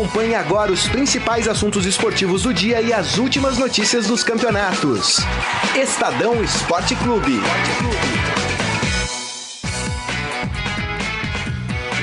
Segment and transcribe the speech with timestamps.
[0.00, 5.18] Acompanhe agora os principais assuntos esportivos do dia e as últimas notícias dos campeonatos.
[5.76, 7.38] Estadão Esporte Clube.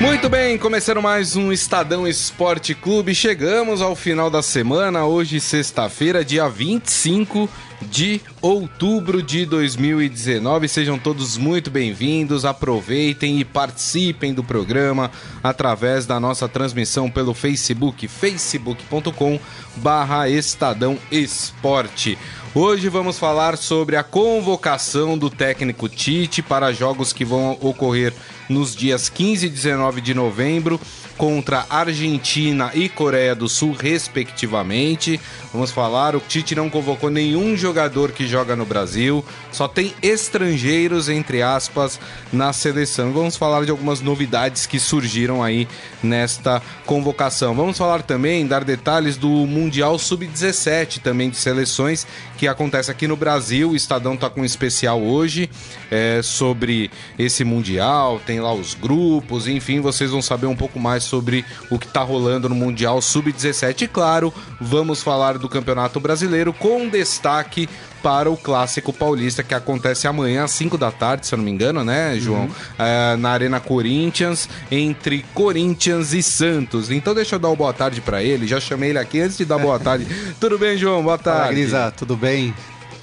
[0.00, 3.16] Muito bem, começando mais um Estadão Esporte Clube.
[3.16, 7.50] Chegamos ao final da semana, hoje, sexta-feira, dia 25
[7.82, 10.68] de outubro de 2019.
[10.68, 15.10] Sejam todos muito bem-vindos, aproveitem e participem do programa
[15.42, 19.38] através da nossa transmissão pelo Facebook, facebook.com
[19.76, 22.18] barra Estadão Esporte.
[22.54, 28.12] Hoje vamos falar sobre a convocação do técnico Tite para jogos que vão ocorrer
[28.48, 30.80] nos dias 15 e 19 de novembro
[31.18, 35.20] contra Argentina e Coreia do Sul, respectivamente.
[35.52, 41.08] Vamos falar, o Tite não convocou nenhum jogador que joga no Brasil, só tem estrangeiros,
[41.08, 41.98] entre aspas,
[42.32, 43.12] na seleção.
[43.12, 45.66] Vamos falar de algumas novidades que surgiram aí
[46.02, 47.54] nesta convocação.
[47.54, 52.06] Vamos falar também, dar detalhes do Mundial Sub-17 também de seleções
[52.38, 53.70] que acontece aqui no Brasil.
[53.70, 55.50] O Estadão está com um especial hoje
[55.90, 61.02] é, sobre esse Mundial, tem lá os grupos, enfim, vocês vão saber um pouco mais
[61.02, 63.82] sobre o que está rolando no Mundial Sub-17.
[63.82, 67.68] E claro, vamos falar do Campeonato Brasileiro com destaque
[68.02, 71.50] para o Clássico Paulista que acontece amanhã às 5 da tarde, se eu não me
[71.50, 72.42] engano, né, João?
[72.42, 72.50] Uhum.
[72.78, 76.90] É, na Arena Corinthians, entre Corinthians e Santos.
[76.90, 78.46] Então deixa eu dar uma boa tarde para ele.
[78.46, 80.06] Já chamei ele aqui antes de dar boa tarde.
[80.40, 81.02] tudo bem, João?
[81.02, 81.40] Boa tarde.
[81.40, 82.54] Fala, Grisa, tudo bem?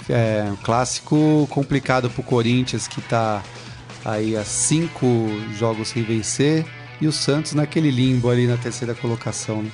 [0.08, 3.42] É um clássico complicado pro Corinthians que tá
[4.04, 6.64] aí a cinco jogos sem vencer
[7.00, 9.62] e o Santos naquele limbo ali na terceira colocação.
[9.62, 9.70] Né?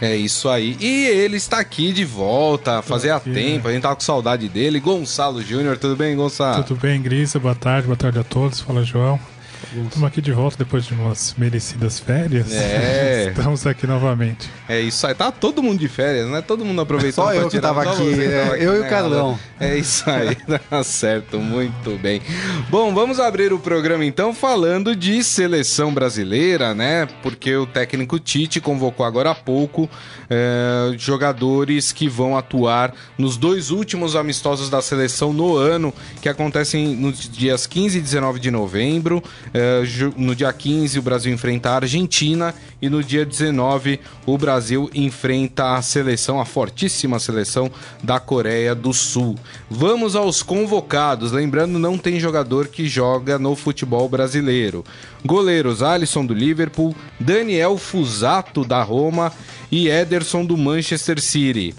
[0.00, 0.76] É isso aí.
[0.80, 4.80] E ele está aqui de volta, fazia aqui, tempo, a gente tava com saudade dele.
[4.80, 6.64] Gonçalo Júnior, tudo bem, Gonçalo?
[6.64, 8.60] Tudo bem, Grisa, boa tarde, boa tarde a todos.
[8.60, 9.20] Fala, João.
[9.62, 12.52] Estamos aqui de volta depois de umas merecidas férias.
[12.52, 13.28] É.
[13.36, 14.48] Estamos aqui novamente.
[14.68, 15.14] É isso aí.
[15.14, 16.42] Tá todo mundo de férias, né?
[16.42, 17.24] Todo mundo aproveitou.
[17.24, 18.22] Só eu que tava aqui.
[18.22, 18.78] É, tava aqui eu né?
[18.78, 19.38] e o Carlão.
[19.58, 20.34] É isso aí.
[20.68, 21.38] tá certo.
[21.38, 22.22] Muito bem.
[22.68, 27.06] Bom, vamos abrir o programa então falando de seleção brasileira, né?
[27.22, 29.88] Porque o técnico Tite convocou agora há pouco
[30.28, 36.94] é, jogadores que vão atuar nos dois últimos amistosos da seleção no ano, que acontecem
[36.96, 39.22] nos dias 15 e 19 de novembro.
[39.52, 39.82] É,
[40.16, 45.74] no dia 15, o Brasil enfrenta a Argentina e no dia 19, o Brasil enfrenta
[45.74, 47.70] a seleção, a fortíssima seleção
[48.02, 49.36] da Coreia do Sul.
[49.68, 51.32] Vamos aos convocados.
[51.32, 54.84] Lembrando, não tem jogador que joga no futebol brasileiro.
[55.24, 59.32] Goleiros: Alisson do Liverpool, Daniel Fusato da Roma
[59.70, 61.74] e Ederson do Manchester City.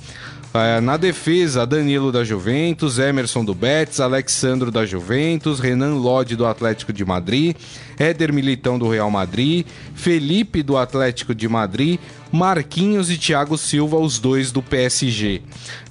[0.54, 6.46] É, na defesa, Danilo da Juventus, Emerson do Betis, Alexandro da Juventus, Renan Lodi do
[6.46, 7.56] Atlético de Madrid,
[8.02, 9.64] Éder Militão do Real Madrid,
[9.94, 12.00] Felipe do Atlético de Madrid,
[12.32, 15.42] Marquinhos e Thiago Silva, os dois do PSG.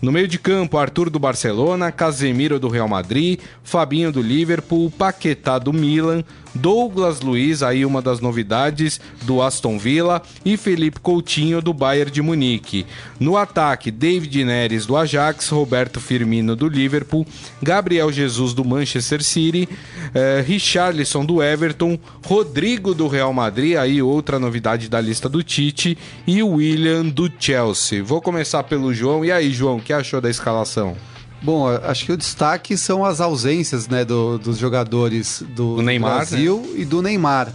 [0.03, 5.59] No meio de campo, Arthur do Barcelona, Casemiro do Real Madrid, Fabinho do Liverpool, Paquetá
[5.59, 11.73] do Milan, Douglas Luiz, aí uma das novidades do Aston Villa, e Felipe Coutinho do
[11.73, 12.87] Bayern de Munique.
[13.21, 17.27] No ataque, David Neres do Ajax, Roberto Firmino do Liverpool,
[17.63, 19.69] Gabriel Jesus do Manchester City,
[20.15, 25.97] eh, Richarlison do Everton, Rodrigo do Real Madrid, aí outra novidade da lista do Tite,
[26.27, 28.03] e William do Chelsea.
[28.03, 29.25] Vou começar pelo João.
[29.25, 30.97] E aí, João, o que achou da escalação?
[31.43, 36.17] Bom, acho que o destaque são as ausências né, do, dos jogadores do, do Neymar,
[36.17, 36.81] Brasil né?
[36.81, 37.53] e do Neymar.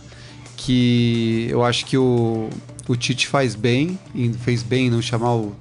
[0.57, 2.50] Que eu acho que o,
[2.88, 4.00] o Tite faz bem,
[4.39, 5.56] fez bem não chamar o,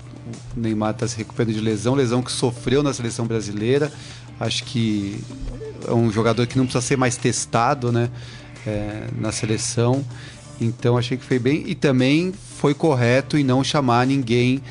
[0.57, 3.93] o Neymar está se recuperando de lesão, lesão que sofreu na seleção brasileira.
[4.41, 5.21] Acho que
[5.87, 8.11] é um jogador que não precisa ser mais testado né,
[8.67, 10.05] é, na seleção.
[10.61, 11.65] Então achei que foi bem.
[11.67, 14.63] E também foi correto em não chamar ninguém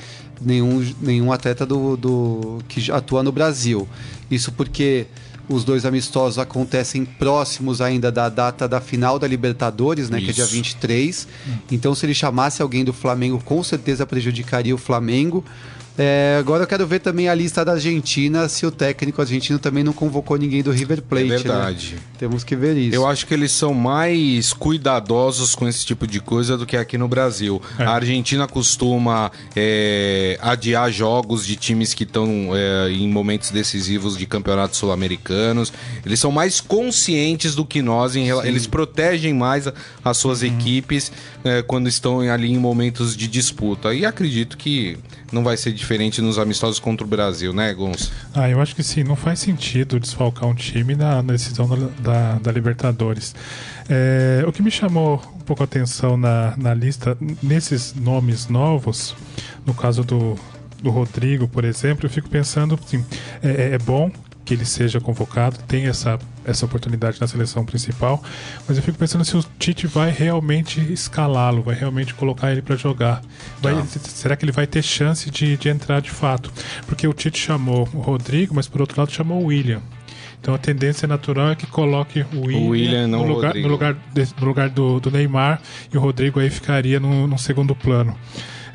[0.42, 3.88] nenhum, nenhum atleta do, do que atua no Brasil.
[4.30, 5.08] Isso porque
[5.48, 10.26] os dois amistosos acontecem próximos ainda da data da final da Libertadores, né, Isso.
[10.26, 11.28] que é dia 23.
[11.72, 15.44] Então, se ele chamasse alguém do Flamengo, com certeza prejudicaria o Flamengo.
[15.98, 19.84] É, agora eu quero ver também a lista da Argentina, se o técnico argentino também
[19.84, 21.26] não convocou ninguém do River Plate.
[21.26, 21.96] É verdade.
[21.96, 22.02] Né?
[22.18, 22.96] Temos que ver isso.
[22.96, 26.98] Eu acho que eles são mais cuidadosos com esse tipo de coisa do que aqui
[26.98, 27.62] no Brasil.
[27.78, 27.84] É.
[27.84, 34.26] A Argentina costuma é, adiar jogos de times que estão é, em momentos decisivos de
[34.26, 35.72] campeonatos sul-americanos.
[36.04, 39.68] Eles são mais conscientes do que nós, em, eles protegem mais
[40.04, 40.48] as suas uhum.
[40.48, 41.12] equipes
[41.44, 43.94] é, quando estão ali em momentos de disputa.
[43.94, 44.98] E acredito que
[45.34, 48.12] não vai ser diferente nos amistosos contra o Brasil, né, Gons?
[48.34, 49.04] Ah, eu acho que sim.
[49.04, 53.36] Não faz sentido desfalcar um time na, decisão da, da, da Libertadores.
[53.90, 59.16] É, o que me chamou um pouco a atenção na, na lista, nesses nomes novos,
[59.66, 60.38] no caso do,
[60.82, 63.04] do Rodrigo, por exemplo, eu fico pensando assim,
[63.42, 64.12] é, é bom
[64.46, 68.22] que ele seja convocado, tem essa, essa oportunidade na seleção principal,
[68.68, 72.76] mas eu fico pensando se o Tite vai realmente escalá-lo, vai realmente colocar ele para
[72.76, 73.22] jogar.
[73.62, 73.86] Vai, tá.
[73.86, 76.52] Será que ele vai ter chance de, de entrar de fato?
[76.86, 79.82] Porque o Tite chamou o Rodrigo, mas por outro lado chamou o William.
[80.44, 83.96] Então a tendência natural é que coloque o William, o William no, lugar, no, lugar,
[84.14, 85.62] de, no lugar do, do, Neymar
[85.92, 88.14] e o Rodrigo aí ficaria no, no segundo plano.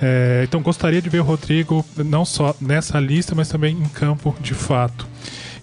[0.00, 4.34] É, então gostaria de ver o Rodrigo não só nessa lista, mas também em campo
[4.40, 5.06] de fato.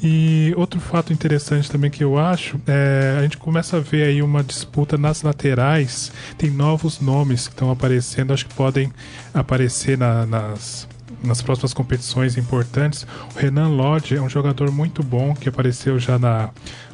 [0.08, 4.22] E outro fato interessante também que eu acho, é, a gente começa a ver aí
[4.22, 8.94] uma disputa nas laterais, tem novos nomes que estão aparecendo, acho que podem
[9.34, 10.88] aparecer na, nas,
[11.24, 13.08] nas próximas competições importantes.
[13.36, 16.52] O Renan Lodge é um jogador muito bom que apareceu já na,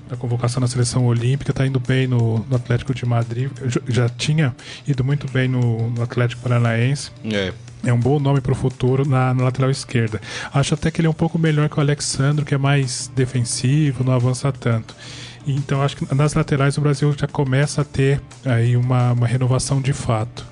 [0.10, 3.52] na convocação na seleção olímpica, está indo bem no, no, Atlético de Madrid,
[3.90, 4.56] já tinha
[4.88, 7.12] ido muito bem no, no Atlético Paranaense.
[7.26, 7.52] É.
[7.84, 10.22] É um bom nome para o futuro na, na, lateral esquerda.
[10.54, 14.04] Acho até que ele é um pouco melhor que o Alexandre, que é mais defensivo,
[14.04, 14.96] não avança tanto.
[15.48, 19.82] Então acho que nas laterais o Brasil já começa a ter aí uma, uma renovação
[19.82, 20.46] de fato.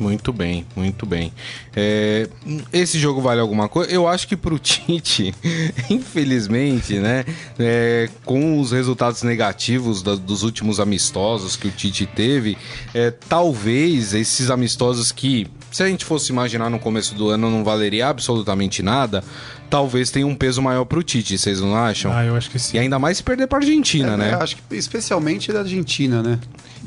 [0.00, 1.30] Muito bem, muito bem.
[1.76, 2.26] É,
[2.72, 3.92] esse jogo vale alguma coisa?
[3.92, 5.34] Eu acho que pro Tite,
[5.90, 7.26] infelizmente, né?
[7.58, 12.56] É, com os resultados negativos da, dos últimos amistosos que o Tite teve,
[12.94, 17.62] é, talvez esses amistosos que, se a gente fosse imaginar no começo do ano, não
[17.62, 19.22] valeria absolutamente nada,
[19.70, 22.12] talvez tenha um peso maior pro Tite, vocês não acham?
[22.12, 22.76] Ah, eu acho que sim.
[22.76, 24.38] E ainda mais se perder pra Argentina, é, né?
[24.40, 26.38] acho que especialmente da Argentina, né?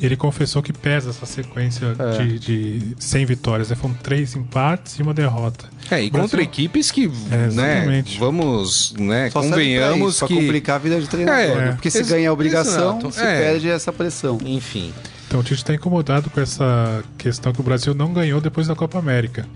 [0.01, 2.23] Ele confessou que pesa essa sequência é.
[2.23, 3.69] de, de 100 vitórias.
[3.69, 3.75] Né?
[3.75, 5.69] Foram três empates e uma derrota.
[5.89, 10.33] É, e contra equipes que, é, né, vamos, né, Só convenhamos isso, que...
[10.33, 11.71] Complicar a vida de treinador, é, né?
[11.73, 13.11] Porque se ganha a obrigação, exato.
[13.11, 13.39] se é.
[13.39, 14.39] perde essa pressão.
[14.43, 14.91] Enfim.
[15.27, 18.75] Então o Tite está incomodado com essa questão que o Brasil não ganhou depois da
[18.75, 19.47] Copa América.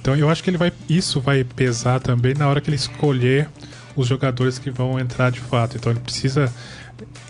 [0.00, 3.48] Então eu acho que ele vai, isso vai pesar também na hora que ele escolher
[3.96, 5.76] os jogadores que vão entrar de fato.
[5.76, 6.52] Então ele precisa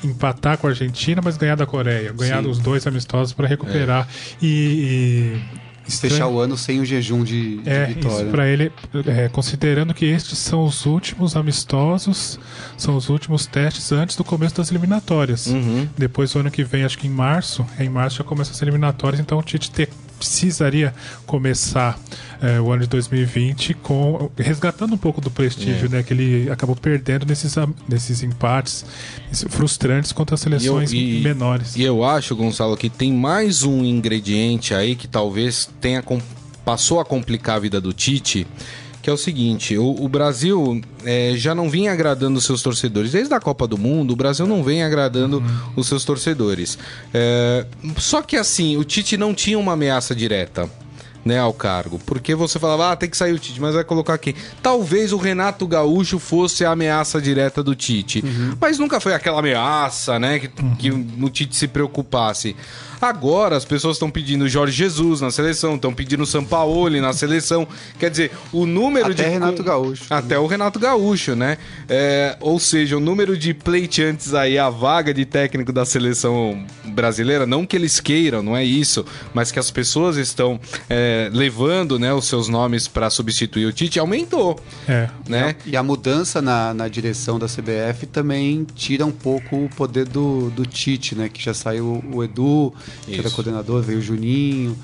[0.03, 2.51] empatar com a Argentina, mas ganhar da Coreia, ganhar Sim.
[2.51, 4.37] os dois amistosos para recuperar é.
[4.45, 5.43] e, e
[5.87, 8.23] fechar o ano sem o jejum de, de é, vitória.
[8.23, 8.73] Isso para ele,
[9.07, 12.39] é, considerando que estes são os últimos amistosos,
[12.77, 15.47] são os últimos testes antes do começo das eliminatórias.
[15.47, 15.89] Uhum.
[15.97, 19.21] Depois, o ano que vem, acho que em março, em março já começa as eliminatórias,
[19.21, 20.95] então o Tite ter precisaria
[21.27, 21.99] começar
[22.41, 25.89] é, o ano de 2020 com resgatando um pouco do prestígio, é.
[25.89, 27.55] né, que ele acabou perdendo nesses,
[27.89, 28.85] nesses empates
[29.49, 31.77] frustrantes contra as seleções e eu, e, menores.
[31.77, 36.03] E eu acho, Gonçalo, que tem mais um ingrediente aí que talvez tenha
[36.65, 38.47] passou a complicar a vida do Tite
[39.05, 43.13] que é o seguinte: o, o Brasil é, já não vinha agradando os seus torcedores.
[43.13, 45.73] Desde a Copa do Mundo, o Brasil não vem agradando uhum.
[45.77, 46.79] os seus torcedores.
[47.13, 47.67] É,
[47.99, 50.71] só que assim, o Tite não tinha uma ameaça direta.
[51.23, 51.99] Né, ao cargo.
[52.05, 54.35] Porque você falava, ah, tem que sair o Tite, mas vai colocar quem?
[54.63, 58.23] Talvez o Renato Gaúcho fosse a ameaça direta do Tite.
[58.23, 58.55] Uhum.
[58.61, 60.39] Mas nunca foi aquela ameaça, né?
[60.39, 60.75] Que, uhum.
[60.75, 60.91] que
[61.25, 62.55] o Tite se preocupasse.
[63.05, 67.69] Agora as pessoas estão pedindo Jorge Jesus na seleção, estão pedindo Sampaoli na seleção.
[67.99, 69.29] Quer dizer, o número Até de.
[69.29, 70.05] Renato Gaúcho.
[70.09, 71.59] Até o Renato Gaúcho, né?
[71.87, 77.47] É, ou seja, o número de pleiteantes aí, a vaga de técnico da seleção brasileira,
[77.47, 79.05] não que eles queiram, não é isso,
[79.35, 83.99] mas que as pessoas estão é, levando né, os seus nomes para substituir o Tite,
[83.99, 84.59] aumentou.
[84.89, 85.11] É.
[85.29, 85.57] Né?
[85.67, 90.51] E a mudança na, na direção da CBF também tira um pouco o poder do,
[90.51, 91.29] do Tite, né?
[91.29, 92.73] Que já saiu o Edu,
[93.03, 94.77] que era coordenador, veio o Juninho.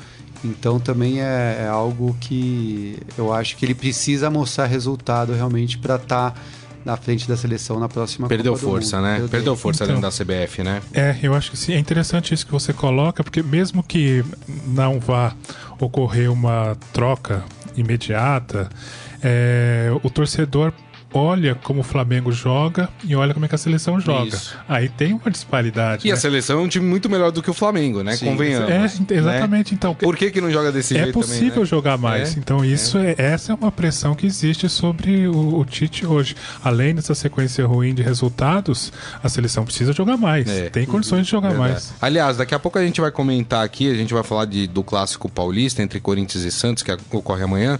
[0.44, 5.96] Então também é, é, algo que eu acho que ele precisa mostrar resultado realmente para
[5.96, 6.40] estar tá
[6.82, 9.12] na frente da seleção na próxima Perdeu Copa força, né?
[9.12, 10.80] Perdeu, Perdeu força então, dentro da CBF, né?
[10.94, 11.74] É, eu acho que sim.
[11.74, 14.24] É interessante isso que você coloca, porque mesmo que
[14.66, 15.34] não vá
[15.78, 17.44] ocorrer uma troca
[17.76, 18.70] imediata,
[19.22, 20.72] é, o torcedor
[21.12, 24.28] olha como o Flamengo joga e olha como é que a seleção joga.
[24.28, 24.56] Isso.
[24.68, 26.06] Aí tem uma disparidade.
[26.06, 26.14] E né?
[26.14, 28.16] a seleção é um time muito melhor do que o Flamengo, né?
[28.16, 28.26] Sim.
[28.26, 28.70] Convenhamos.
[28.70, 29.72] É, exatamente.
[29.72, 29.76] Né?
[29.78, 31.10] Então, Por que, que não joga desse é jeito?
[31.10, 31.66] É possível também, né?
[31.66, 32.36] jogar mais.
[32.36, 33.10] É, então, isso é.
[33.10, 33.14] é.
[33.18, 36.36] essa é uma pressão que existe sobre o, o, Tite hoje.
[36.62, 40.48] Além dessa sequência ruim de resultados, a seleção precisa jogar mais.
[40.48, 40.70] É.
[40.70, 41.92] Tem condições de jogar mais.
[42.00, 44.82] Aliás, daqui a pouco a gente vai comentar aqui, a gente vai falar de, do
[44.82, 47.78] clássico paulista entre Corinthians e Santos, que ocorre amanhã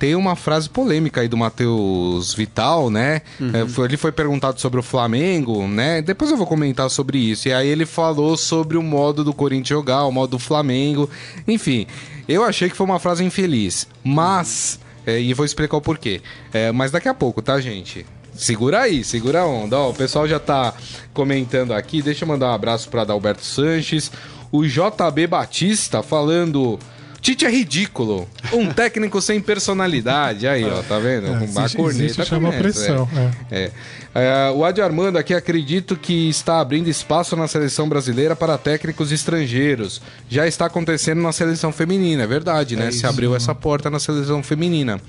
[0.00, 3.20] tem uma frase polêmica aí do Matheus Vital, né?
[3.38, 3.50] Uhum.
[3.54, 6.00] É, ele foi perguntado sobre o Flamengo, né?
[6.00, 7.48] Depois eu vou comentar sobre isso.
[7.48, 11.08] E aí ele falou sobre o modo do Corinthians jogar, o modo do Flamengo.
[11.46, 11.86] Enfim,
[12.26, 13.86] eu achei que foi uma frase infeliz.
[14.02, 14.80] Mas.
[15.06, 16.22] É, e vou explicar o porquê.
[16.50, 18.06] É, mas daqui a pouco, tá, gente?
[18.34, 19.76] segura aí, segura a onda.
[19.76, 20.72] Ó, o pessoal já tá
[21.12, 22.00] comentando aqui.
[22.00, 24.10] Deixa eu mandar um abraço para Adalberto Sanches.
[24.50, 26.78] O JB Batista falando.
[27.20, 28.28] Tite é ridículo.
[28.52, 30.46] Um técnico sem personalidade.
[30.46, 31.26] Aí, ó, tá vendo?
[31.26, 32.24] É, Uma corneta.
[32.24, 33.08] chama pressão.
[33.50, 33.64] É.
[33.64, 33.70] é.
[34.12, 39.12] É, o Adi Armando aqui acredito que está abrindo espaço na seleção brasileira para técnicos
[39.12, 40.02] estrangeiros.
[40.28, 42.88] Já está acontecendo na seleção feminina, é verdade, né?
[42.88, 45.00] É Se abriu essa porta na seleção feminina.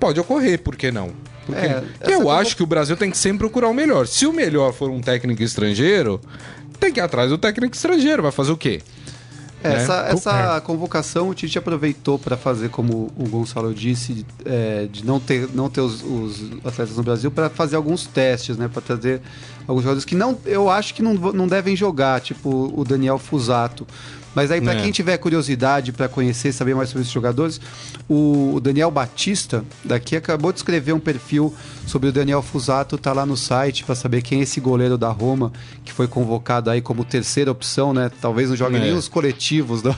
[0.00, 1.10] Pode ocorrer, por que não?
[1.44, 4.06] Porque é, eu acho que o Brasil tem que sempre procurar o melhor.
[4.06, 6.20] Se o melhor for um técnico estrangeiro,
[6.80, 8.22] tem que ir atrás do técnico estrangeiro.
[8.22, 8.80] Vai fazer o quê?
[9.62, 15.04] É, essa, essa convocação o Tite aproveitou para fazer, como o Gonçalo disse, é, de
[15.04, 18.68] não ter, não ter os, os atletas no Brasil para fazer alguns testes, né?
[18.68, 19.20] Para trazer
[19.66, 23.86] alguns jogadores que não, eu acho que não, não devem jogar, tipo o Daniel Fusato.
[24.34, 24.82] Mas aí, para é.
[24.82, 27.60] quem tiver curiosidade para conhecer, saber mais sobre esses jogadores,
[28.08, 31.54] o Daniel Batista, daqui, acabou de escrever um perfil
[31.86, 35.10] sobre o Daniel Fusato, tá lá no site para saber quem é esse goleiro da
[35.10, 35.52] Roma,
[35.84, 38.10] que foi convocado aí como terceira opção, né?
[38.20, 38.80] Talvez não jogue é.
[38.80, 39.94] nem os coletivos do,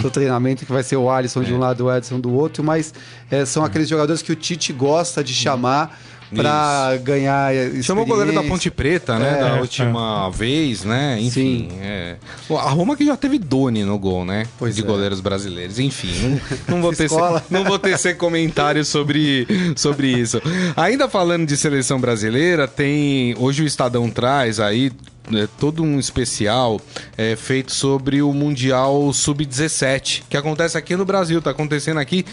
[0.00, 1.44] do, treinamento, que vai ser o Alisson é.
[1.44, 2.94] de um lado e o Edson do outro, mas
[3.30, 5.98] é, são aqueles jogadores que o Tite gosta de chamar
[6.34, 9.38] para ganhar Chamou o goleiro da Ponte Preta, né?
[9.38, 10.30] É, da última é.
[10.36, 11.18] vez, né?
[11.20, 11.68] Enfim.
[11.80, 12.16] É.
[12.50, 14.46] A Roma que já teve Doni no gol, né?
[14.58, 14.84] Pois de é.
[14.84, 15.78] goleiros brasileiros.
[15.78, 17.08] Enfim, não, não vou ter
[17.50, 20.40] não vou ter comentário sobre, sobre isso.
[20.76, 24.92] Ainda falando de seleção brasileira, tem hoje o Estadão traz aí
[25.32, 26.80] é, todo um especial
[27.16, 32.24] é, feito sobre o Mundial Sub-17, que acontece aqui no Brasil, tá acontecendo aqui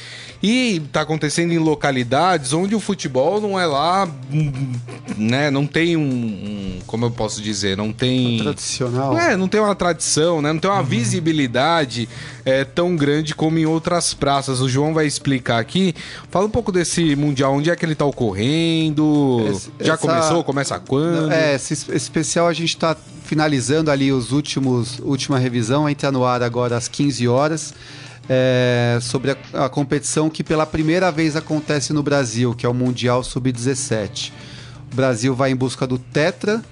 [0.41, 4.07] e tá acontecendo em localidades onde o futebol não é lá,
[5.17, 5.49] né?
[5.49, 8.39] Não tem um, um como eu posso dizer, não tem.
[8.39, 9.17] tradicional.
[9.17, 10.53] É, não tem uma tradição, né?
[10.53, 10.85] Não tem uma uhum.
[10.85, 12.07] visibilidade
[12.45, 14.61] é, tão grande como em outras praças.
[14.61, 15.95] O João vai explicar aqui.
[16.29, 19.45] Fala um pouco desse Mundial, onde é que ele tá ocorrendo?
[19.49, 20.01] Esse, Já essa...
[20.01, 20.43] começou?
[20.43, 21.31] Começa quando?
[21.31, 22.84] É, esse especial a gente tá
[23.23, 27.73] finalizando ali os últimos, última revisão, entra no ar agora às 15 horas
[28.29, 32.73] é, sobre a, a, competição que pela primeira vez acontece no Brasil, que é o
[32.73, 34.31] Mundial Sub-17.
[34.91, 36.63] O Brasil vai em busca do Tetra,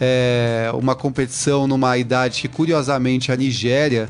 [0.00, 4.08] é, uma competição numa idade que, curiosamente, a Nigéria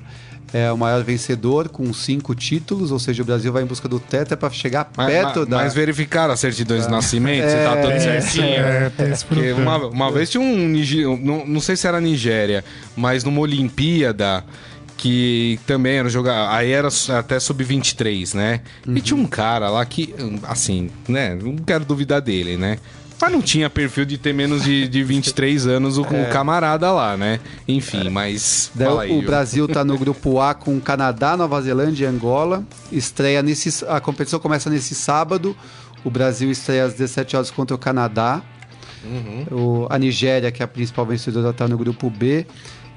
[0.57, 4.01] é o maior vencedor com cinco títulos, ou seja, o Brasil vai em busca do
[4.01, 5.57] tetra para chegar perto mas, da.
[5.57, 8.45] Mas verificar as certidões de nascimento, é, se tá tudo certinho.
[8.45, 11.19] É, é, uma, uma vez tinha um.
[11.19, 12.65] Não, não sei se era Nigéria,
[12.97, 14.43] mas numa Olimpíada
[14.97, 16.55] que também era jogar.
[16.55, 18.61] Aí era até sub-23, né?
[18.87, 18.97] Uhum.
[18.97, 21.35] E tinha um cara lá que, assim, né?
[21.35, 22.79] Não quero duvidar dele, né?
[23.21, 26.23] Mas não tinha perfil de ter menos de, de 23 anos o, é.
[26.23, 27.41] o camarada lá, né?
[27.67, 28.11] Enfim, é.
[28.11, 28.71] mas.
[29.01, 32.63] Aí, o Brasil tá no grupo A com Canadá, Nova Zelândia e Angola.
[32.93, 33.85] Estreia nesse.
[33.87, 35.57] A competição começa nesse sábado.
[36.05, 38.43] O Brasil estreia às 17 horas contra o Canadá.
[39.05, 39.47] Uhum.
[39.51, 42.47] O, a Nigéria, que é a principal vencedora, está no grupo B.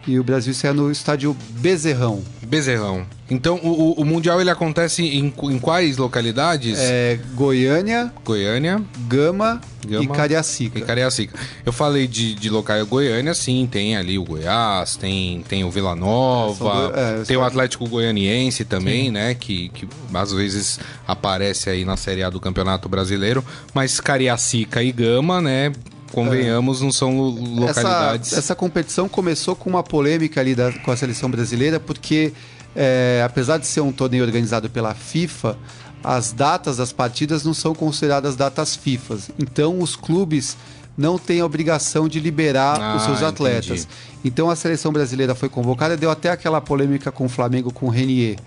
[0.10, 2.24] E o Brasil estreia no estádio Bezerrão.
[2.42, 3.06] Bezerrão.
[3.30, 6.80] Então, o, o Mundial ele acontece em, em quais localidades?
[6.80, 10.80] É Goiânia, Goiânia, Gama, Gama e Cariacica.
[10.80, 11.38] E Cariacica.
[11.64, 15.96] Eu falei de, de locais Goiânia, sim, tem ali o Goiás, tem, tem o Vila
[15.96, 19.12] Nova, é, tem o Atlético Goianiense também, sim.
[19.12, 19.36] né?
[19.36, 23.46] Que, que às vezes aparece aí na Série A do Campeonato Brasileiro.
[23.76, 25.72] Mas Cariacica e Gama, né?
[26.12, 26.84] Convenhamos, é.
[26.84, 28.32] não são localidades.
[28.32, 32.34] Essa, essa, competição começou com uma polêmica ali da, com a seleção brasileira, porque
[32.76, 35.58] é, apesar de ser um torneio organizado pela FIFA,
[36.04, 39.18] as datas das partidas não são consideradas datas FIFA.
[39.38, 40.58] Então os clubes
[40.98, 43.82] não têm a obrigação de liberar ah, os seus atletas.
[43.82, 43.88] Entendi.
[44.26, 47.90] Então a seleção brasileira foi convocada, deu até aquela polêmica com o Flamengo com o
[47.90, 48.38] Renier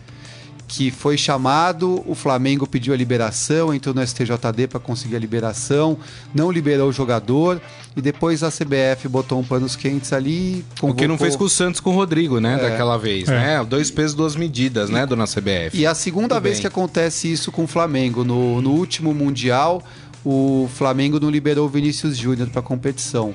[0.66, 5.98] que foi chamado, o Flamengo pediu a liberação, entrou no STJD para conseguir a liberação,
[6.34, 7.60] não liberou o jogador
[7.94, 10.64] e depois a CBF botou um panos quentes ali.
[10.80, 10.90] Convocou...
[10.90, 12.54] O que não fez com o Santos com o Rodrigo, né?
[12.54, 12.70] É.
[12.70, 13.32] Daquela vez, é.
[13.32, 13.64] né?
[13.64, 15.76] Dois pesos, duas medidas, né, dona CBF?
[15.76, 16.60] E a segunda Muito vez bem.
[16.62, 18.24] que acontece isso com o Flamengo.
[18.24, 19.82] No, no último Mundial,
[20.24, 23.34] o Flamengo não liberou o Vinícius Júnior para a competição.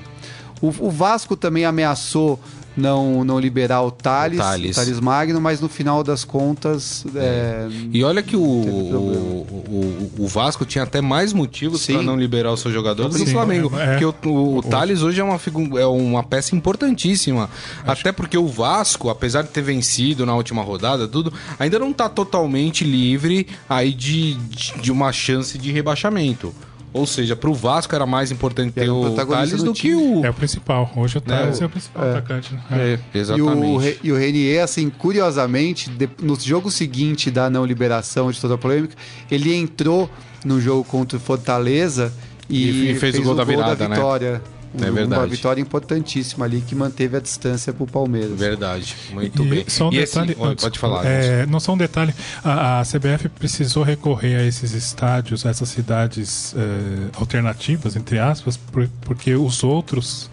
[0.60, 2.40] O, o Vasco também ameaçou
[2.78, 4.76] não, não liberar o Thales, o Thales.
[4.76, 7.04] O Thales Magno, mas no final das contas.
[7.14, 7.18] É.
[7.18, 12.16] É, e olha que o, o, o, o, Vasco tinha até mais motivos para não
[12.16, 13.72] liberar o seu jogador do que o Flamengo.
[13.78, 15.38] É, porque o, o, Thales hoje é uma,
[15.78, 17.50] é uma peça importantíssima.
[17.86, 18.00] Acho...
[18.00, 22.08] Até porque o Vasco, apesar de ter vencido na última rodada, tudo, ainda não está
[22.08, 24.34] totalmente livre aí de,
[24.80, 26.54] de uma chance de rebaixamento.
[26.92, 30.24] Ou seja, para o Vasco era mais importante ter o Thales do que o.
[30.24, 30.90] É o principal.
[30.96, 31.64] Hoje o Thales né?
[31.64, 32.10] é o principal é.
[32.10, 32.54] atacante.
[32.54, 32.62] Né?
[32.70, 32.76] É.
[32.76, 33.98] é, exatamente.
[34.02, 38.40] E o, e o Renier, assim, curiosamente, de, no jogo seguinte da não liberação de
[38.40, 38.94] toda a polêmica,
[39.30, 40.10] ele entrou
[40.44, 42.12] no jogo contra o Fortaleza
[42.48, 43.94] e, e fez, fez, o gol, da, virada, da né?
[43.94, 44.32] vitória.
[44.32, 44.40] Né?
[44.74, 45.22] É verdade.
[45.22, 48.38] Uma vitória importantíssima ali que manteve a distância para o Palmeiras.
[48.38, 49.64] Verdade, muito e bem.
[49.68, 50.62] Só um e detalhe, esse...
[50.62, 51.04] pode falar.
[51.06, 55.68] É, não só um detalhe, a, a, CBF precisou recorrer a esses estádios, a essas
[55.68, 60.30] cidades é, alternativas, entre aspas, por, porque os outros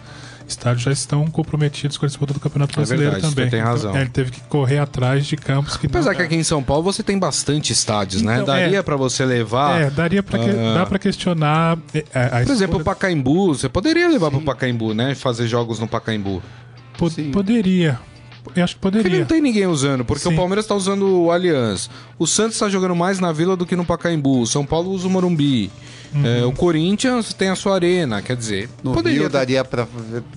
[0.47, 3.49] estádios já estão comprometidos com a disputa do Campeonato é Brasileiro verdade, também.
[3.49, 3.89] Tem então, razão.
[3.91, 6.17] Então, é, ele teve que correr atrás de campos que Apesar não...
[6.17, 8.41] que aqui em São Paulo você tem bastante estádios, né?
[8.41, 8.61] então, né?
[8.61, 9.81] Daria é, para você levar.
[9.81, 10.73] É, daria para que, uh...
[10.73, 11.77] dá para questionar.
[11.93, 15.15] É, a, a Por exemplo, o Pacaembu, você poderia levar para o Pacaembu, né?
[15.15, 16.41] Fazer jogos no Pacaembu.
[17.31, 17.99] poderia.
[18.55, 19.03] Eu acho que poderia.
[19.03, 20.33] Porque não tem ninguém usando, porque Sim.
[20.33, 21.89] o Palmeiras está usando o Allianz.
[22.19, 24.41] O Santos está jogando mais na Vila do que no Pacaembu.
[24.41, 25.71] O São Paulo usa o Morumbi.
[26.15, 26.25] Uhum.
[26.25, 28.69] É, o Corinthians tem a sua arena, quer dizer.
[28.81, 29.85] No poderia Rio daria para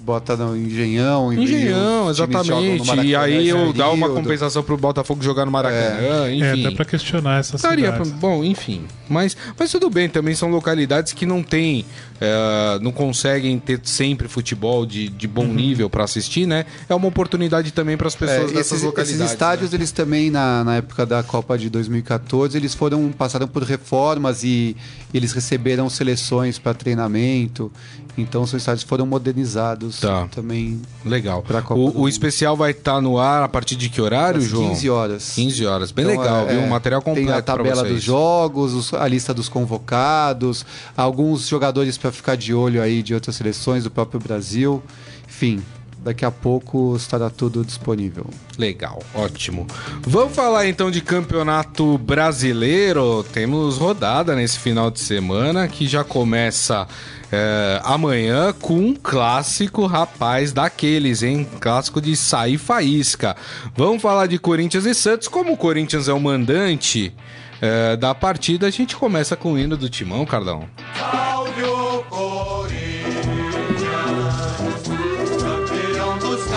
[0.01, 1.33] botar no Engenhão.
[1.33, 3.07] Engenhão, Rio, exatamente.
[3.07, 6.35] E aí eu dar uma compensação para o Botafogo jogar no Maracanã, é.
[6.35, 6.61] enfim.
[6.67, 8.87] É, dá para questionar essa daria pra, Bom, enfim.
[9.09, 11.85] Mas, mas tudo bem, também são localidades que não tem,
[12.21, 15.55] é, não conseguem ter sempre futebol de, de bom uhum.
[15.55, 16.67] nível para assistir, né?
[16.89, 19.21] É uma oportunidade também para as é, pessoas é, dessas esses, localidades.
[19.21, 19.77] Esses estádios, né?
[19.77, 24.77] eles também, na, na época da Copa de 2014, eles foram passaram por reformas e
[25.15, 27.71] eles receberam seleções para treinamento.
[28.17, 30.27] Então os estádios foram modernizados tá.
[30.29, 30.81] também.
[31.05, 31.45] Legal.
[31.71, 34.71] O, o, especial vai estar tá no ar a partir de que horário, Às João?
[34.71, 35.33] 15 horas.
[35.35, 35.93] 15 horas.
[35.93, 36.63] Bem então, legal, é, viu?
[36.63, 37.29] Um material completo.
[37.29, 42.83] Tem a tabela dos jogos, a lista dos convocados, alguns jogadores para ficar de olho
[42.83, 44.83] aí de outras seleções do próprio Brasil.
[45.29, 45.63] Enfim,
[46.03, 48.27] Daqui a pouco estará tudo disponível.
[48.57, 49.67] Legal, ótimo.
[50.03, 53.25] Vamos falar então de campeonato brasileiro.
[53.33, 56.87] Temos rodada nesse final de semana que já começa
[57.33, 61.47] é, amanhã com um clássico, rapaz, daqueles, hein?
[61.61, 63.37] Clássico de sair faísca.
[63.77, 65.29] Vamos falar de Corinthians e Santos.
[65.29, 67.13] Como o Corinthians é o mandante
[67.61, 70.65] é, da partida, a gente começa com o hino do Timão, Cardão.
[70.97, 72.05] Cláudio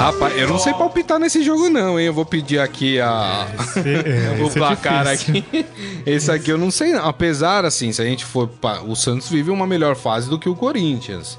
[0.02, 2.08] Rapaz, eu não sei palpitar nesse jogo, não, hein?
[2.08, 3.48] Eu vou pedir aqui a...
[3.86, 5.46] É, o é placar é aqui.
[6.06, 7.08] Esse aqui eu não sei, não.
[7.08, 8.50] Apesar, assim, se a gente for.
[8.88, 11.38] O Santos vive uma melhor fase do que o Corinthians.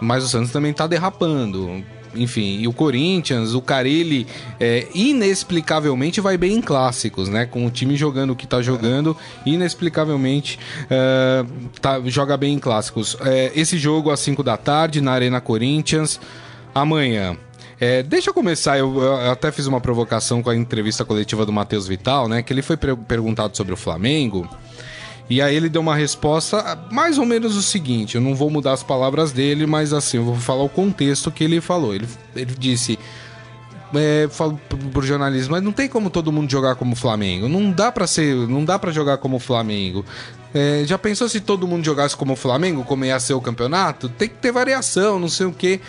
[0.00, 4.26] Mas o Santos também tá derrapando enfim, e o Corinthians, o Carilli,
[4.58, 7.46] é, inexplicavelmente vai bem em clássicos, né?
[7.46, 10.58] Com o time jogando o que tá jogando, inexplicavelmente
[10.90, 11.44] é,
[11.80, 13.16] tá, joga bem em clássicos.
[13.20, 16.20] É, esse jogo às 5 da tarde na Arena Corinthians,
[16.74, 17.36] amanhã.
[17.80, 21.52] É, deixa eu começar, eu, eu, até fiz uma provocação com a entrevista coletiva do
[21.52, 22.42] Matheus Vital, né?
[22.42, 24.46] Que ele foi perguntado sobre o Flamengo.
[25.30, 28.72] E aí ele deu uma resposta mais ou menos o seguinte: eu não vou mudar
[28.72, 31.94] as palavras dele, mas assim, eu vou falar o contexto que ele falou.
[31.94, 32.98] Ele, ele disse.
[33.92, 34.60] É, falo
[34.92, 37.48] pro jornalismo, mas não tem como todo mundo jogar como Flamengo.
[37.48, 40.04] Não dá para ser, não dá para jogar como Flamengo.
[40.54, 44.08] É, já pensou se todo mundo jogasse como Flamengo, como ia ser o campeonato?
[44.08, 45.80] Tem que ter variação, não sei o quê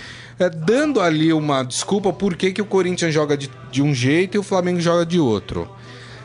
[0.41, 4.35] é, dando ali uma desculpa por que, que o Corinthians joga de, de um jeito
[4.35, 5.69] e o Flamengo joga de outro.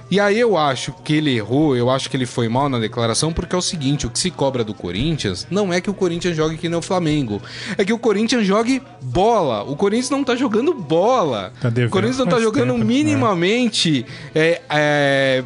[0.08, 3.32] E aí eu acho que ele errou, eu acho que ele foi mal na declaração,
[3.32, 6.36] porque é o seguinte, o que se cobra do Corinthians não é que o Corinthians
[6.36, 7.42] jogue que nem o Flamengo.
[7.76, 9.64] É que o Corinthians jogue bola.
[9.64, 11.52] O Corinthians não tá jogando bola.
[11.60, 12.84] Tá o Corinthians não tá jogando tempo, né?
[12.84, 15.44] minimamente é, é,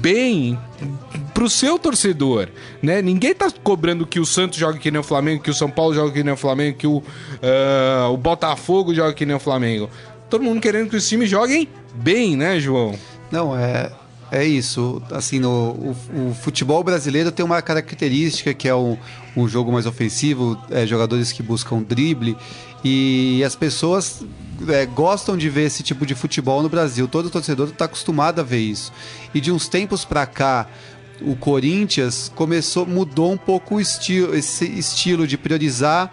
[0.00, 0.58] bem
[1.40, 2.50] pro seu torcedor,
[2.82, 3.00] né?
[3.00, 5.94] Ninguém tá cobrando que o Santos jogue que nem o Flamengo, que o São Paulo
[5.94, 9.88] jogue que nem o Flamengo, que o, uh, o Botafogo jogue que nem o Flamengo.
[10.28, 12.94] Todo mundo querendo que os times joguem bem, né, João?
[13.30, 13.90] Não, é,
[14.30, 15.00] é isso.
[15.10, 15.96] Assim, no, o,
[16.28, 18.98] o futebol brasileiro tem uma característica que é um,
[19.34, 22.36] um jogo mais ofensivo, é, jogadores que buscam drible
[22.84, 24.22] e as pessoas
[24.68, 27.08] é, gostam de ver esse tipo de futebol no Brasil.
[27.08, 28.92] Todo torcedor está acostumado a ver isso.
[29.34, 30.66] E de uns tempos para cá,
[31.22, 36.12] o Corinthians começou, mudou um pouco o estilo, esse estilo de priorizar,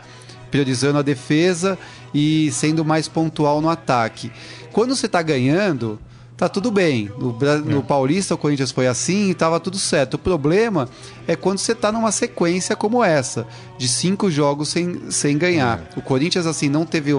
[0.52, 1.78] priorizando a defesa
[2.14, 4.32] e sendo mais pontual no ataque.
[4.72, 6.00] Quando você está ganhando,
[6.38, 7.12] tá tudo bem.
[7.18, 7.82] No, no é.
[7.82, 10.14] Paulista, o Corinthians foi assim e tava tudo certo.
[10.14, 10.88] O problema
[11.28, 13.48] é quando você tá numa sequência como essa,
[13.78, 15.80] de cinco jogos sem, sem ganhar.
[15.96, 16.00] É.
[16.00, 17.12] O Corinthians, assim, não teve.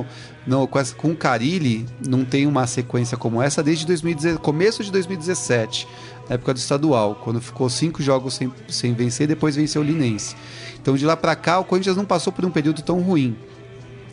[0.47, 4.83] Não, com, essa, com o Carilli, não tem uma sequência como essa desde 2017, começo
[4.83, 5.87] de 2017,
[6.27, 10.35] na época do estadual, quando ficou cinco jogos sem, sem vencer, depois venceu o Linense.
[10.81, 13.37] Então, de lá para cá, o Corinthians não passou por um período tão ruim.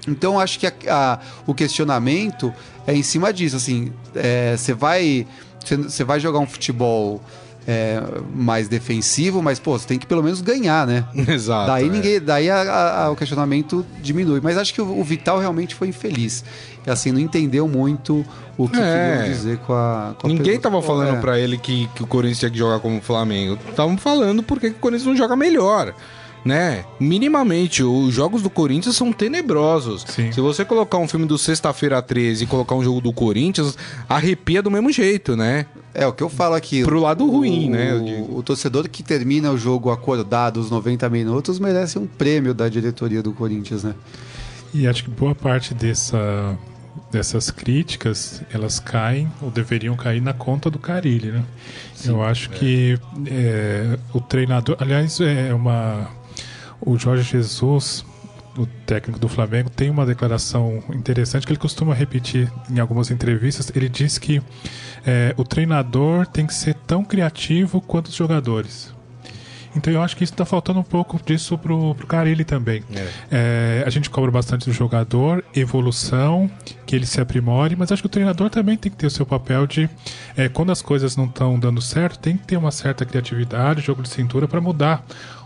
[0.08, 2.54] Então acho que a, a, o questionamento
[2.86, 3.92] é em cima disso, assim,
[4.56, 5.28] você é, vai
[5.66, 7.22] você vai jogar um futebol
[7.68, 8.00] é,
[8.34, 11.04] mais defensivo, mas pô, você tem que pelo menos ganhar, né?
[11.28, 11.68] Exato.
[11.68, 11.90] Daí é.
[11.90, 14.40] ninguém, daí a, a, o questionamento diminui.
[14.42, 16.44] Mas acho que o, o, Vital realmente foi infeliz.
[16.86, 18.24] Assim, não entendeu muito
[18.56, 19.18] o que é.
[19.18, 20.14] queria dizer com a.
[20.20, 21.20] Com ninguém tava falando é.
[21.20, 23.58] para ele que, que o Corinthians tinha que jogar como o Flamengo.
[23.68, 25.96] Estavam falando porque o Corinthians não joga melhor
[26.46, 26.86] né?
[27.00, 30.06] Minimamente, os jogos do Corinthians são tenebrosos.
[30.08, 30.32] Sim.
[30.32, 33.76] Se você colocar um filme do Sexta-feira 13 e colocar um jogo do Corinthians,
[34.08, 35.66] arrepia do mesmo jeito, né?
[35.92, 36.84] É, o que eu falo aqui.
[36.84, 37.96] Pro lado o, ruim, né?
[37.96, 42.70] O, o, torcedor que termina o jogo acordado os 90 minutos merece um prêmio da
[42.70, 43.96] diretoria do Corinthians, né?
[44.72, 46.56] E acho que boa parte dessa,
[47.12, 51.44] dessas críticas, elas caem, ou deveriam cair na conta do Carilli, né?
[51.96, 52.58] Sim, eu acho é.
[52.58, 54.76] que é, o treinador...
[54.80, 56.10] Aliás, é uma
[56.82, 58.06] o Jorge Jesus,
[58.58, 63.72] o técnico do Flamengo, tem uma declaração interessante que ele costuma repetir em algumas entrevistas.
[63.76, 64.42] Ele diz que
[65.06, 68.96] é, o treinador tem que ser tão criativo quanto os jogadores.
[69.76, 72.82] Então eu acho que isso está faltando um pouco disso pro, pro Carilli também.
[72.94, 73.10] É.
[73.30, 76.50] É, a gente cobra bastante do jogador, evolução,
[76.86, 79.26] que ele se aprimore, mas acho que o treinador também tem que ter o seu
[79.26, 79.90] papel de,
[80.38, 84.02] é, quando as coisas não estão dando certo, tem que ter uma certa criatividade, jogo
[84.02, 85.06] de cintura para mudar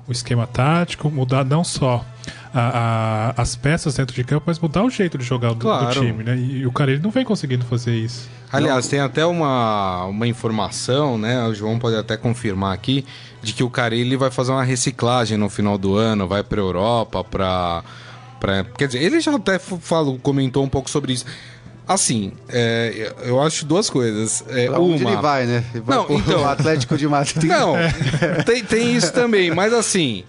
[0.09, 2.03] o esquema tático, mudar não só
[2.51, 5.85] a, a, as peças dentro de campo, mas mudar o jeito de jogar do, claro.
[5.85, 6.35] do time, né?
[6.35, 8.27] E, e, o cara ele não vem conseguindo fazer isso.
[8.51, 8.89] Aliás, não.
[8.89, 11.45] tem até uma, uma informação, né?
[11.45, 13.05] O João pode até confirmar aqui,
[13.43, 17.23] de que o Carilli vai fazer uma reciclagem no final do ano, vai para Europa,
[17.23, 17.83] para
[18.39, 21.25] Pra, quer dizer, ele já até falou, comentou um pouco sobre isso.
[21.89, 24.43] Assim, é, eu acho duas coisas.
[24.47, 25.11] É, pra onde uma...
[25.11, 25.63] ele vai, né?
[25.73, 26.47] Ele vai não, então...
[26.47, 27.45] Atlético de Madrid.
[27.45, 27.73] Não,
[28.45, 30.23] tem, tem isso também, mas assim.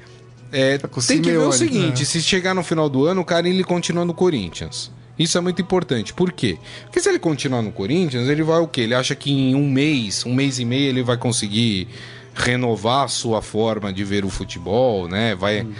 [0.50, 2.04] É, tá tem que ver o seguinte: né?
[2.06, 4.90] se chegar no final do ano, o cara ele continua no Corinthians.
[5.18, 6.14] Isso é muito importante.
[6.14, 6.56] Por quê?
[6.84, 8.80] Porque se ele continuar no Corinthians, ele vai o quê?
[8.80, 11.88] Ele acha que em um mês, um mês e meio, ele vai conseguir
[12.34, 15.34] renovar a sua forma de ver o futebol, né?
[15.34, 15.60] Vai.
[15.60, 15.74] Uhum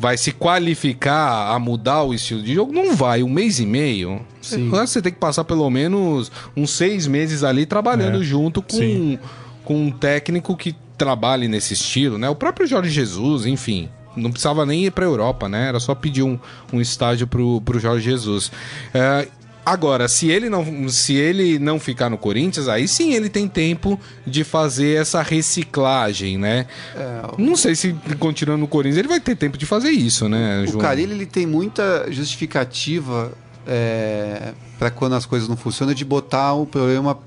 [0.00, 3.22] vai se qualificar a mudar o estilo de jogo, não vai.
[3.22, 4.68] Um mês e meio, Sim.
[4.68, 8.24] você tem que passar pelo menos uns seis meses ali trabalhando é.
[8.24, 9.18] junto com,
[9.64, 12.28] com um técnico que trabalhe nesse estilo, né?
[12.28, 13.88] O próprio Jorge Jesus, enfim.
[14.16, 15.68] Não precisava nem ir para a Europa, né?
[15.68, 16.38] Era só pedir um,
[16.72, 18.50] um estágio pro, pro Jorge Jesus.
[18.92, 19.28] É,
[19.64, 24.00] Agora, se ele não, se ele não ficar no Corinthians, aí sim ele tem tempo
[24.26, 26.66] de fazer essa reciclagem, né?
[26.96, 30.64] É, não sei se continuando no Corinthians ele vai ter tempo de fazer isso, né,
[30.66, 30.78] João?
[30.78, 33.32] O Carilli ele tem muita justificativa
[33.66, 37.18] é, para quando as coisas não funcionam de botar o problema,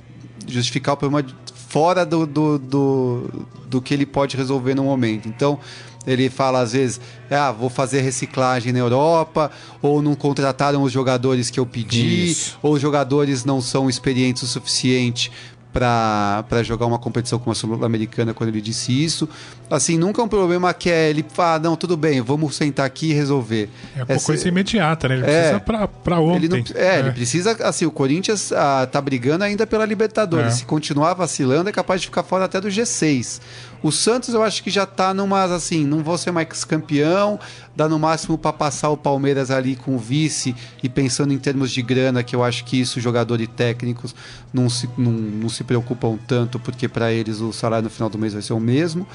[0.48, 5.28] justificar o problema fora do, do, do, do que ele pode resolver no momento.
[5.28, 5.60] Então,
[6.06, 7.00] ele fala às vezes,
[7.32, 9.50] ah, vou fazer reciclagem na Europa,
[9.82, 12.58] ou não contrataram os jogadores que eu pedi, Isso.
[12.62, 15.32] ou os jogadores não são experientes o suficiente
[15.73, 19.27] para jogar uma competição como a Sul-Americana quando ele disse isso.
[19.69, 22.86] Assim, nunca é um problema que é ele fala, ah, não, tudo bem, vamos sentar
[22.86, 23.69] aqui e resolver.
[23.95, 25.15] É uma coisa imediata, né?
[25.15, 26.45] Ele é, precisa para ontem.
[26.45, 30.47] Ele não, é, é, ele precisa, assim, o Corinthians ah, tá brigando ainda pela Libertadores.
[30.47, 30.51] É.
[30.57, 33.41] Se continuar vacilando, é capaz de ficar fora até do G6.
[33.84, 37.38] O Santos eu acho que já tá numa assim, não vou ser mais campeão,
[37.76, 41.69] dá no máximo para passar o Palmeiras ali com o vice e pensando em termos
[41.69, 44.15] de grana, que eu acho que isso jogadores técnicos
[44.54, 48.17] não se, não, não se preocupam tanto, porque para eles o salário no final do
[48.17, 49.06] mês vai ser o mesmo.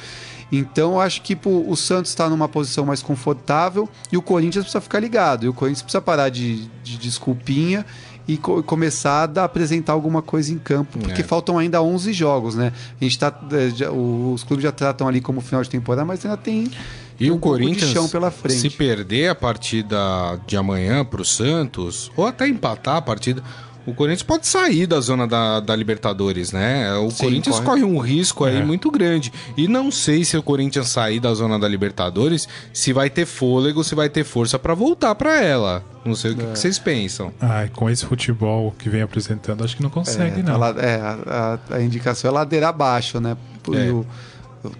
[0.53, 4.65] Então eu acho que pô, o Santos está numa posição mais confortável e o Corinthians
[4.65, 5.47] precisa ficar ligado.
[5.47, 7.87] E o Corinthians precisa parar de, de desculpinha
[8.29, 11.25] e co começar a apresentar alguma coisa em campo, porque é.
[11.25, 12.73] faltam ainda 11 jogos, né?
[13.01, 16.25] A gente tá, é, já, os clubes já tratam ali como final de temporada, mas
[16.25, 16.71] ainda tem
[17.19, 18.61] e um o Corinthians, chão pela frente.
[18.61, 19.99] se perder a partida
[20.47, 23.43] de amanhã para o Santos, ou até empatar a partida,
[23.89, 26.93] o Corinthians pode sair da zona da, da Libertadores, né?
[26.99, 27.81] O Sim, Corinthians corre.
[27.81, 27.85] corre.
[27.85, 28.65] um risco aí é.
[28.65, 29.33] muito grande.
[29.57, 33.83] E não sei se o Corinthians sair da zona da Libertadores, se vai ter fôlego,
[33.83, 35.83] se vai ter força para voltar para ela.
[36.05, 36.53] Não sei o que, é.
[36.53, 37.33] que, vocês pensam.
[37.41, 40.63] Ah, com esse futebol que vem apresentando, acho que não consegue, é, não.
[40.63, 43.39] A, é, a, a, indicação é ladeira abaixo, né?
[43.73, 43.91] É.
[43.91, 44.05] O,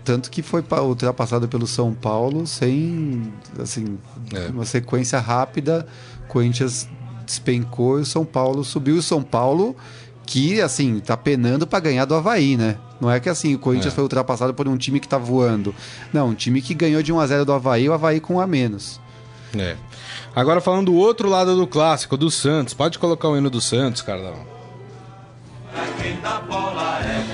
[0.05, 3.99] tanto que foi ultrapassado pelo São Paulo sem assim,
[4.35, 4.49] é.
[4.49, 5.87] uma sequência rápida.
[6.29, 6.87] Corinthians
[7.29, 8.97] despencou e o São Paulo subiu.
[8.97, 9.77] E o São Paulo
[10.27, 12.77] que, assim, tá penando para ganhar do Havaí, né?
[13.01, 13.95] Não é que assim, o Corinthians é.
[13.95, 15.75] foi ultrapassado por um time que tá voando.
[16.13, 18.41] Não, um time que ganhou de 1 a 0 do Havaí, o Havaí com um
[18.41, 19.01] a menos.
[19.57, 19.77] É.
[20.35, 22.75] Agora falando do outro lado do clássico, do Santos.
[22.75, 24.37] Pode colocar o hino do Santos, Carlão.
[25.75, 25.81] É,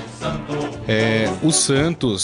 [0.05, 0.74] o Santos,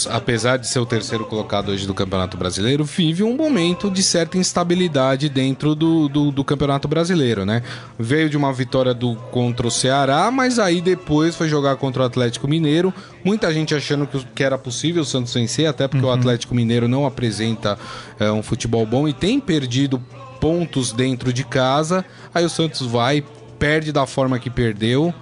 [0.06, 4.38] apesar de ser o terceiro colocado hoje do Campeonato Brasileiro, vive um momento de certa
[4.38, 7.62] instabilidade dentro do, do, do, Campeonato Brasileiro, né?
[7.98, 12.06] Veio de uma vitória do, contra o Ceará, mas aí depois foi jogar contra o
[12.06, 12.94] Atlético Mineiro.
[13.24, 16.12] Muita gente achando que, que era possível o Santos vencer, até porque uhum.
[16.12, 17.76] o Atlético Mineiro não apresenta
[18.18, 20.00] é, um futebol bom e tem perdido
[20.40, 22.04] pontos dentro de casa.
[22.32, 23.24] Aí o Santos vai,
[23.58, 25.12] perde da forma que perdeu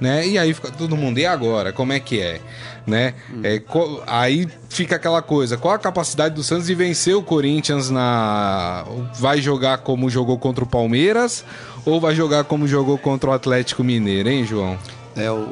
[0.00, 0.26] né?
[0.26, 1.72] E aí fica todo mundo, e agora?
[1.72, 2.40] Como é que é?
[2.86, 3.14] Né?
[3.32, 3.40] Hum.
[3.44, 3.62] É,
[4.06, 8.84] aí fica aquela coisa, qual a capacidade do Santos de vencer o Corinthians na...
[9.14, 11.44] Vai jogar como jogou contra o Palmeiras
[11.84, 14.78] ou vai jogar como jogou contra o Atlético Mineiro, hein, João?
[15.14, 15.48] É, o,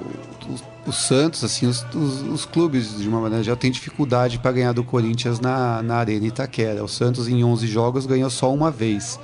[0.87, 4.73] o, Santos, assim, os, os, os, clubes, de uma maneira, já tem dificuldade para ganhar
[4.73, 6.83] do Corinthians na, na Arena Itaquera.
[6.83, 9.21] O Santos, em 11 jogos, ganhou só uma vez.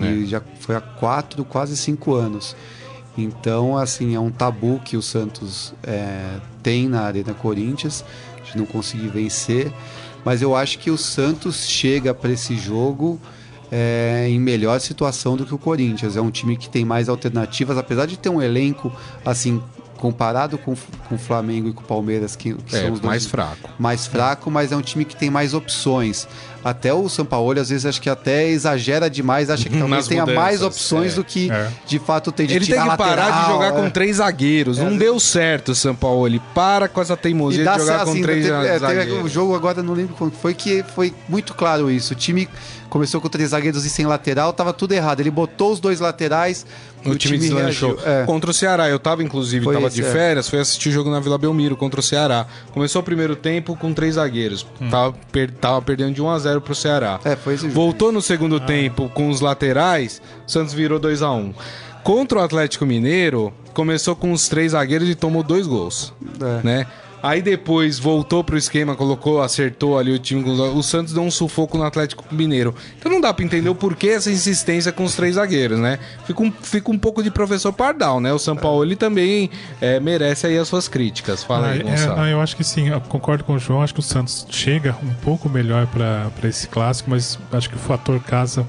[0.00, 0.06] É.
[0.06, 2.54] E já foi há quatro, quase cinco anos.
[3.18, 8.04] Então, assim, é um tabu que o Santos é, tem na Arena Corinthians,
[8.44, 9.72] de não conseguir vencer.
[10.24, 13.20] Mas eu acho que o Santos chega para esse jogo
[13.72, 16.16] é, em melhor situação do que o Corinthians.
[16.16, 18.92] É um time que tem mais alternativas, apesar de ter um elenco
[19.24, 19.60] assim
[19.98, 20.74] comparado com,
[21.08, 23.70] com o Flamengo e com o Palmeiras, que, que é, são os dois mais fraco.
[23.78, 26.26] Mais fraco, mas é um time que tem mais opções.
[26.64, 30.26] Até o São Paulo, às vezes, acho que até exagera demais, acha que talvez tenha
[30.26, 31.14] mais opções é.
[31.16, 31.70] do que é.
[31.86, 33.90] de fato tem de Ele tem que parar de jogar com é.
[33.90, 34.78] três zagueiros.
[34.78, 34.96] Não é.
[34.96, 36.26] deu certo o São Paulo.
[36.26, 39.14] Ele para com essa teimosia de jogar assim, com três teve, zagueiros.
[39.14, 42.12] Teve o jogo agora, não lembro quando foi, que foi muito claro isso.
[42.12, 42.48] O time
[42.88, 45.20] começou com três zagueiros e sem lateral, tava tudo errado.
[45.20, 46.66] Ele botou os dois laterais,
[47.04, 47.98] o, o time, time deslanchou.
[48.04, 48.24] É.
[48.24, 50.10] Contra o Ceará, eu tava inclusive, foi tava esse, de é.
[50.10, 50.50] férias, é.
[50.50, 52.46] fui assistir o jogo na Vila Belmiro contra o Ceará.
[52.72, 54.66] Começou o primeiro tempo com três zagueiros.
[54.80, 54.88] Hum.
[54.88, 57.20] Tava, per, tava perdendo de 1 a 0 pro Ceará.
[57.24, 57.74] É, foi esse jogo.
[57.74, 58.60] Voltou no segundo ah.
[58.60, 61.54] tempo com os laterais, o Santos virou 2 a 1
[62.02, 66.12] Contra o Atlético Mineiro, começou com os três zagueiros e tomou dois gols.
[66.40, 66.66] É.
[66.66, 66.86] Né?
[67.22, 70.42] Aí depois voltou pro esquema, colocou, acertou ali o time.
[70.48, 72.74] O Santos deu um sufoco no Atlético Mineiro.
[72.98, 75.98] Então não dá pra entender o porquê essa insistência com os três zagueiros, né?
[76.26, 78.32] Fica um, fica um pouco de professor Pardal, né?
[78.32, 79.50] O São Paulo ele também
[79.80, 81.42] é, merece aí as suas críticas.
[81.42, 82.24] Fala aí, ah, Gonçalo.
[82.24, 83.82] É, eu acho que sim, eu concordo com o João.
[83.82, 87.78] Acho que o Santos chega um pouco melhor para esse clássico, mas acho que o
[87.78, 88.68] fator casa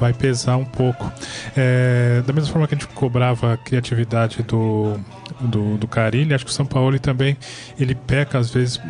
[0.00, 1.12] vai pesar um pouco.
[1.56, 4.98] É, da mesma forma que a gente cobrava a criatividade do,
[5.40, 7.36] do, do Carilli, acho que o São Paulo também
[7.78, 8.80] ele peca às vezes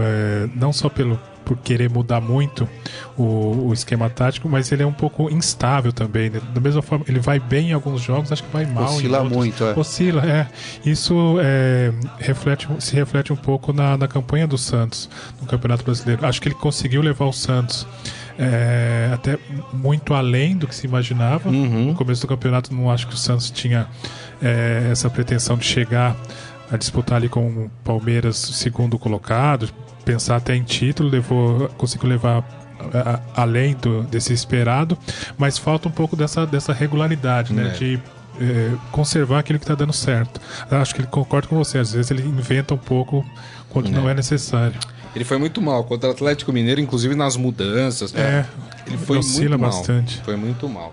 [0.00, 2.68] é, não só pelo por querer mudar muito
[3.16, 6.30] o, o, esquema tático, mas ele é um pouco instável também.
[6.30, 6.40] Né?
[6.54, 9.20] Da mesma forma, ele vai bem em alguns jogos, acho que vai mal Oscila em
[9.20, 9.36] outros.
[9.36, 9.78] muito, é.
[9.78, 10.46] Oscila, é.
[10.84, 15.08] Isso é, reflete, se reflete um pouco na, na campanha do Santos
[15.40, 16.24] no Campeonato Brasileiro.
[16.26, 17.86] Acho que ele conseguiu levar o Santos
[18.38, 19.38] é, até
[19.72, 21.48] muito além do que se imaginava.
[21.48, 21.86] Uhum.
[21.86, 23.86] No começo do campeonato, não acho que o Santos tinha
[24.42, 26.16] é, essa pretensão de chegar
[26.70, 29.68] a disputar ali com o Palmeiras segundo colocado,
[30.04, 32.44] pensar até em título, levou, conseguiu levar
[32.92, 34.98] a, a, além do, desse esperado,
[35.38, 37.68] mas falta um pouco dessa, dessa regularidade, né?
[37.68, 37.70] É.
[37.70, 38.02] De
[38.40, 40.40] é, conservar aquilo que está dando certo.
[40.70, 43.24] Acho que ele concorda com você, às vezes ele inventa um pouco
[43.70, 43.90] quando é.
[43.90, 44.78] não é necessário.
[45.14, 48.12] Ele foi muito mal contra o Atlético Mineiro, inclusive nas mudanças.
[48.12, 48.20] Né?
[48.20, 48.46] É,
[48.86, 49.70] ele foi muito mal.
[49.70, 50.20] bastante.
[50.24, 50.92] Foi muito mal.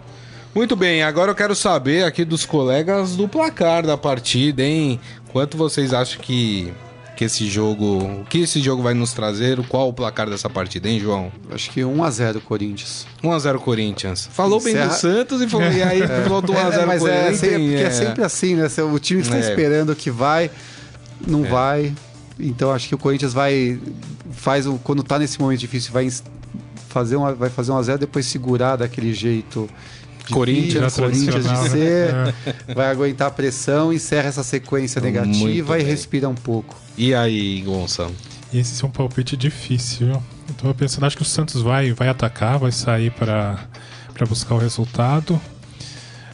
[0.53, 4.99] Muito bem, agora eu quero saber aqui dos colegas do placar da partida, hein?
[5.31, 6.73] Quanto vocês acham que,
[7.15, 7.99] que esse jogo.
[7.99, 9.65] O que esse jogo vai nos trazer?
[9.67, 11.31] Qual o placar dessa partida, hein, João?
[11.49, 13.07] Acho que 1x0 Corinthians.
[13.23, 14.29] 1x0 Corinthians.
[14.33, 14.79] Falou Encerra...
[14.79, 15.77] bem do Santos e, falou, é.
[15.77, 16.07] e aí é.
[16.07, 17.43] falou do 1x0 é, mas Corinthians.
[17.43, 18.67] É, é, é, sempre assim, né?
[18.93, 19.39] O time está é.
[19.39, 20.51] esperando que vai,
[21.25, 21.47] não é.
[21.47, 21.93] vai.
[22.37, 23.79] Então acho que o Corinthians vai
[24.33, 26.09] faz um, quando está nesse momento difícil vai
[26.89, 29.69] fazer uma, vai fazer um a zero depois segurar daquele jeito
[30.31, 32.09] Corinthians, Corinthians de ser,
[32.45, 32.55] é.
[32.73, 36.75] vai aguentar a pressão, encerra essa sequência negativa e respira um pouco.
[36.97, 38.13] E aí, Gonçalo?
[38.53, 40.09] Esse é um palpite difícil.
[40.09, 40.21] Eu
[40.57, 43.67] tô pensando, acho que o Santos vai, vai atacar, vai sair para
[44.27, 45.39] buscar o resultado.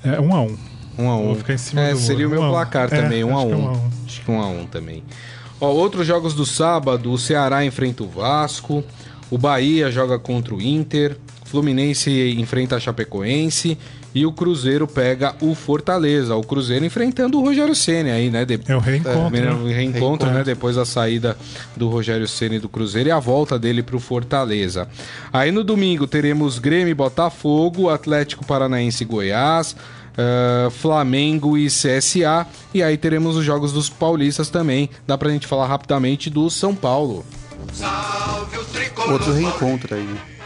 [0.04, 0.58] É um a um.
[0.98, 1.26] Um a um.
[1.28, 3.56] Vou ficar em cima é, do seria o meu um placar também, um, a um.
[3.56, 3.92] um a um.
[4.06, 5.04] Acho que um a um também.
[5.62, 8.84] Ó, outros jogos do sábado, o Ceará enfrenta o Vasco,
[9.30, 13.78] o Bahia joga contra o Inter, Fluminense enfrenta a Chapecoense
[14.14, 16.36] e o Cruzeiro pega o Fortaleza.
[16.36, 18.44] O Cruzeiro enfrentando o Rogério Ceni aí, né?
[18.44, 18.60] De...
[18.68, 19.20] É o reencontro.
[19.20, 19.40] É, né?
[19.40, 20.44] reencontro, reencontro, né?
[20.44, 21.38] Depois da saída
[21.76, 24.90] do Rogério Ceni do Cruzeiro e a volta dele para o Fortaleza.
[25.32, 32.46] Aí no domingo teremos Grêmio e Botafogo, Atlético Paranaense e Goiás, uh, Flamengo e CSA.
[32.74, 34.90] E aí teremos os jogos dos paulistas também.
[35.06, 37.26] Dá pra gente falar rapidamente do São Paulo.
[39.10, 40.37] Outro reencontro aí, né?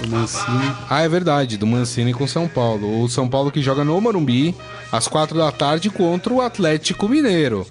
[0.00, 0.76] Do Mancini.
[0.88, 3.02] Ah, é verdade, do Mancini com São Paulo.
[3.02, 4.54] O São Paulo que joga no Morumbi
[4.92, 7.66] às quatro da tarde contra o Atlético Mineiro.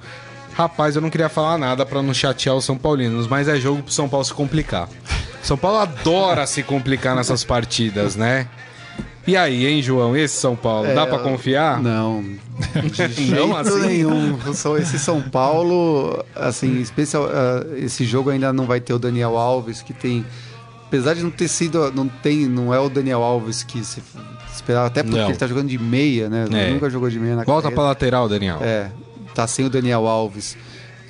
[0.53, 3.83] Rapaz, eu não queria falar nada para não chatear os São Paulinos, mas é jogo
[3.83, 4.89] pro São Paulo se complicar.
[5.41, 8.47] São Paulo adora se complicar nessas partidas, né?
[9.27, 10.15] E aí, hein, João?
[10.15, 11.81] Esse São Paulo, é, dá para confiar?
[11.81, 13.79] Não, de não, assim?
[13.81, 14.37] nenhum.
[14.79, 19.81] Esse São Paulo, assim, especial, uh, esse jogo ainda não vai ter o Daniel Alves,
[19.81, 20.25] que tem
[20.87, 24.01] apesar de não ter sido, não tem, não é o Daniel Alves que se
[24.53, 25.29] esperava, até porque não.
[25.29, 26.47] ele tá jogando de meia, né?
[26.51, 26.71] É.
[26.71, 28.59] Nunca jogou de meia na Volta para lateral, Daniel.
[28.61, 28.89] É.
[29.35, 30.57] tá sem o Daniel Alves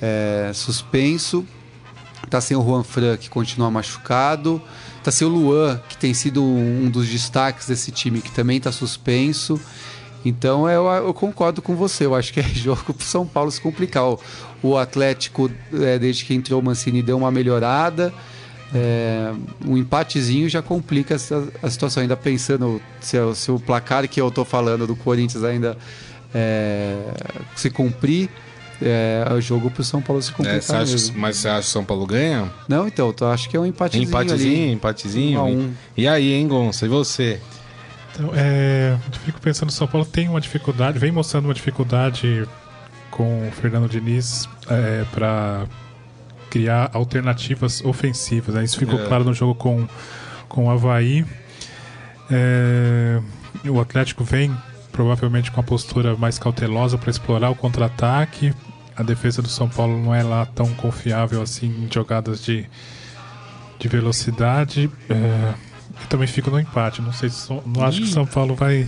[0.02, 1.46] é, suspenso,
[2.28, 4.60] tá sem o Juan Fran, que continua machucado,
[5.02, 8.72] tá sem o Luan, que tem sido um, dos destaques desse time, que também tá
[8.72, 9.60] suspenso.
[10.24, 13.60] Então eu, eu, concordo com você, eu acho que é jogo para São Paulo se
[13.60, 14.04] complicar.
[14.04, 14.20] O,
[14.62, 18.12] o Atlético, é, desde que entrou o Mancini, deu uma melhorada.
[18.74, 19.32] É,
[19.66, 22.02] um empatezinho já complica a, a situação.
[22.02, 25.76] Ainda pensando se, se, o placar que eu estou falando do Corinthians ainda
[26.34, 26.98] é,
[27.56, 28.28] se cumprir,
[28.80, 30.58] é, é o jogo para o São Paulo se complicar.
[30.82, 32.50] É, você acha, mas você acha que o São Paulo ganha?
[32.68, 34.08] Não, então, eu acho que é um empatezinho.
[34.08, 35.40] Empatezinho, ali, empatezinho.
[35.42, 35.74] Um um.
[35.96, 36.84] E aí, hein, Gonça?
[36.84, 37.40] E você?
[38.14, 42.46] Então, é, eu fico pensando, o São Paulo tem uma dificuldade, vem mostrando uma dificuldade
[43.10, 45.66] com o Fernando Diniz é, para
[46.50, 48.54] criar alternativas ofensivas.
[48.54, 48.64] Né?
[48.64, 49.06] Isso ficou é.
[49.06, 49.86] claro no jogo com,
[50.48, 51.24] com o Havaí.
[52.30, 53.20] É,
[53.66, 54.54] o Atlético vem
[54.92, 58.52] provavelmente com a postura mais cautelosa para explorar o contra-ataque.
[58.96, 62.66] A defesa do São Paulo não é lá tão confiável assim em jogadas de,
[63.78, 64.90] de velocidade.
[65.08, 65.54] É,
[66.00, 67.00] eu também fico no empate.
[67.00, 68.86] Não sei se não acho que o São Paulo vai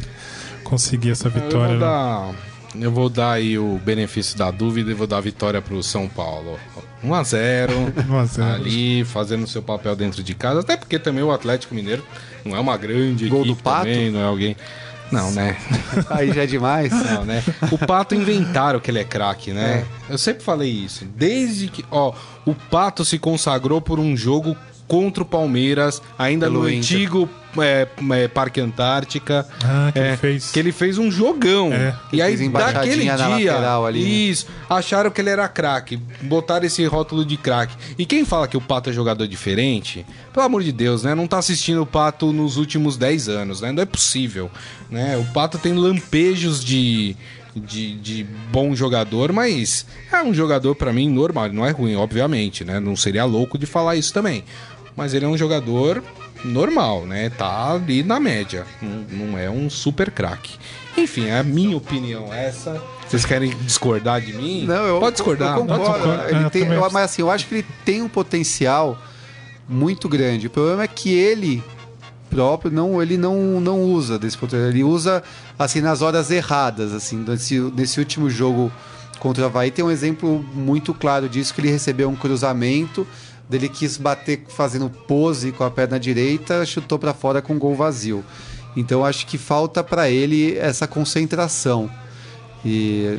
[0.65, 1.75] conseguir essa vitória.
[1.75, 2.35] Eu vou dar,
[2.79, 5.83] eu vou dar aí o benefício da dúvida e vou dar a vitória para o
[5.83, 6.59] São Paulo.
[7.03, 7.73] 1 a 0
[8.09, 11.75] 1 a 0 ali fazendo seu papel dentro de casa, até porque também o Atlético
[11.75, 12.05] Mineiro
[12.45, 13.87] não é uma grande Gol equipe do Pato?
[13.87, 14.57] também, não é alguém
[15.11, 15.57] não, né?
[16.09, 16.93] Aí já é demais.
[16.93, 17.43] Não, né?
[17.73, 19.85] O Pato inventaram que ele é craque, né?
[20.09, 20.13] É.
[20.13, 21.05] Eu sempre falei isso.
[21.17, 22.15] Desde que, ó,
[22.47, 24.57] o Pato se consagrou por um jogo
[24.87, 26.79] contra o Palmeiras, ainda Pelo no Inter.
[26.79, 29.47] antigo é, é, Parque Antártica.
[29.65, 30.51] Ah, que, é, ele fez.
[30.51, 31.73] que ele fez um jogão.
[31.73, 31.95] É.
[32.13, 34.09] E aí, daquele dia, ali, né?
[34.09, 34.55] isso, né?
[34.69, 35.97] acharam que ele era craque.
[36.23, 37.75] Botaram esse rótulo de craque.
[37.99, 41.15] E quem fala que o Pato é jogador diferente, pelo amor de Deus, né?
[41.15, 43.73] Não tá assistindo o Pato nos últimos 10 anos, né?
[43.73, 44.51] Não é possível.
[44.91, 45.17] Né?
[45.17, 47.17] O Pato tem lampejos de.
[47.53, 52.65] De, de, bom jogador, mas é um jogador para mim normal, não é ruim, obviamente,
[52.65, 52.79] né?
[52.79, 54.45] Não seria louco de falar isso também
[54.97, 56.03] mas ele é um jogador
[56.45, 57.31] normal, né?
[57.31, 58.67] Tá ali na média.
[58.81, 60.59] Não, não é um super craque.
[60.97, 62.83] Enfim, é a minha opinião essa.
[63.09, 64.65] Vocês querem discordar de mim?
[64.65, 65.59] Não, eu pode discordar.
[65.59, 66.09] Eu concordo.
[66.29, 68.99] Ele tem, eu, mas assim, eu acho que ele tem um potencial
[69.69, 70.47] muito grande.
[70.47, 71.63] O problema é que ele
[72.29, 74.71] próprio não ele não, não usa desse potencial.
[74.71, 75.23] Ele usa
[75.59, 78.71] assim nas horas erradas, assim, nesse, nesse último jogo
[79.19, 83.07] contra o Havaí tem um exemplo muito claro disso que ele recebeu um cruzamento
[83.53, 88.25] ele quis bater fazendo pose com a perna direita, chutou para fora com gol vazio.
[88.77, 91.91] Então acho que falta para ele essa concentração.
[92.65, 93.19] E,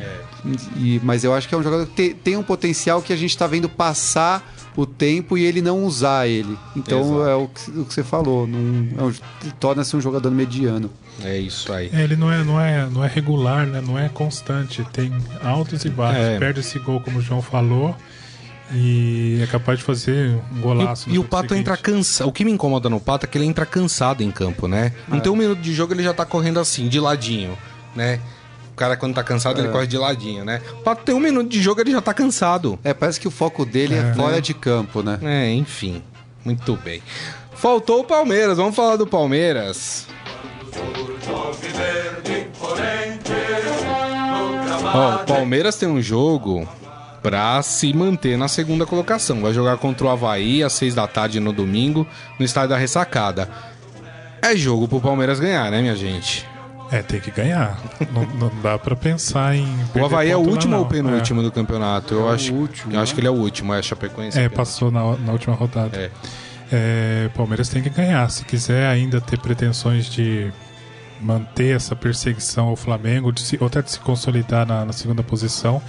[0.76, 3.16] e, mas eu acho que é um jogador que tem, tem um potencial que a
[3.16, 6.56] gente está vendo passar o tempo e ele não usar ele.
[6.74, 7.28] Então Exato.
[7.28, 9.12] é o que, o que, você falou, não, é
[9.60, 10.90] torna-se um jogador mediano.
[11.22, 11.90] É isso aí.
[11.92, 13.82] É, ele não é, não, é, não é regular, né?
[13.86, 16.22] não é constante, tem altos e baixos.
[16.22, 16.38] É.
[16.38, 17.94] Perde esse gol, como o João falou.
[18.74, 21.08] E é capaz de fazer um golaço.
[21.10, 21.60] E, e o Pato seguinte.
[21.60, 22.28] entra cansado.
[22.28, 24.92] O que me incomoda no Pato é que ele entra cansado em campo, né?
[25.06, 25.20] Não é.
[25.20, 27.56] tem um minuto de jogo, ele já tá correndo assim, de ladinho,
[27.94, 28.20] né?
[28.72, 29.64] O cara, quando tá cansado, é.
[29.64, 30.62] ele corre de ladinho, né?
[30.72, 32.78] O Pato tem um minuto de jogo, ele já tá cansado.
[32.82, 35.18] É, parece que o foco dele é, é fora de campo, né?
[35.22, 36.02] É, enfim.
[36.44, 37.02] Muito bem.
[37.54, 40.06] Faltou o Palmeiras, vamos falar do Palmeiras.
[44.94, 46.68] Ó, oh, o Palmeiras tem um jogo
[47.22, 49.40] para se manter na segunda colocação.
[49.40, 52.06] Vai jogar contra o Havaí às seis da tarde no domingo,
[52.38, 53.48] no estádio da Ressacada.
[54.42, 56.46] É jogo pro Palmeiras ganhar, né, minha gente?
[56.90, 57.80] É, tem que ganhar.
[58.12, 59.66] não, não, dá para pensar em.
[59.94, 61.44] O Havaí é o último ou o penúltimo é.
[61.44, 62.12] do campeonato?
[62.12, 63.14] Eu é acho, último, eu acho né?
[63.14, 64.38] que ele é o último, é a Chapecoense.
[64.38, 65.96] É, passou na, na última rodada.
[65.96, 66.10] É.
[66.70, 68.28] É, Palmeiras tem que ganhar.
[68.30, 70.52] Se quiser ainda ter pretensões de
[71.22, 75.80] manter essa perseguição ao Flamengo, se, ou até de se consolidar na, na segunda posição,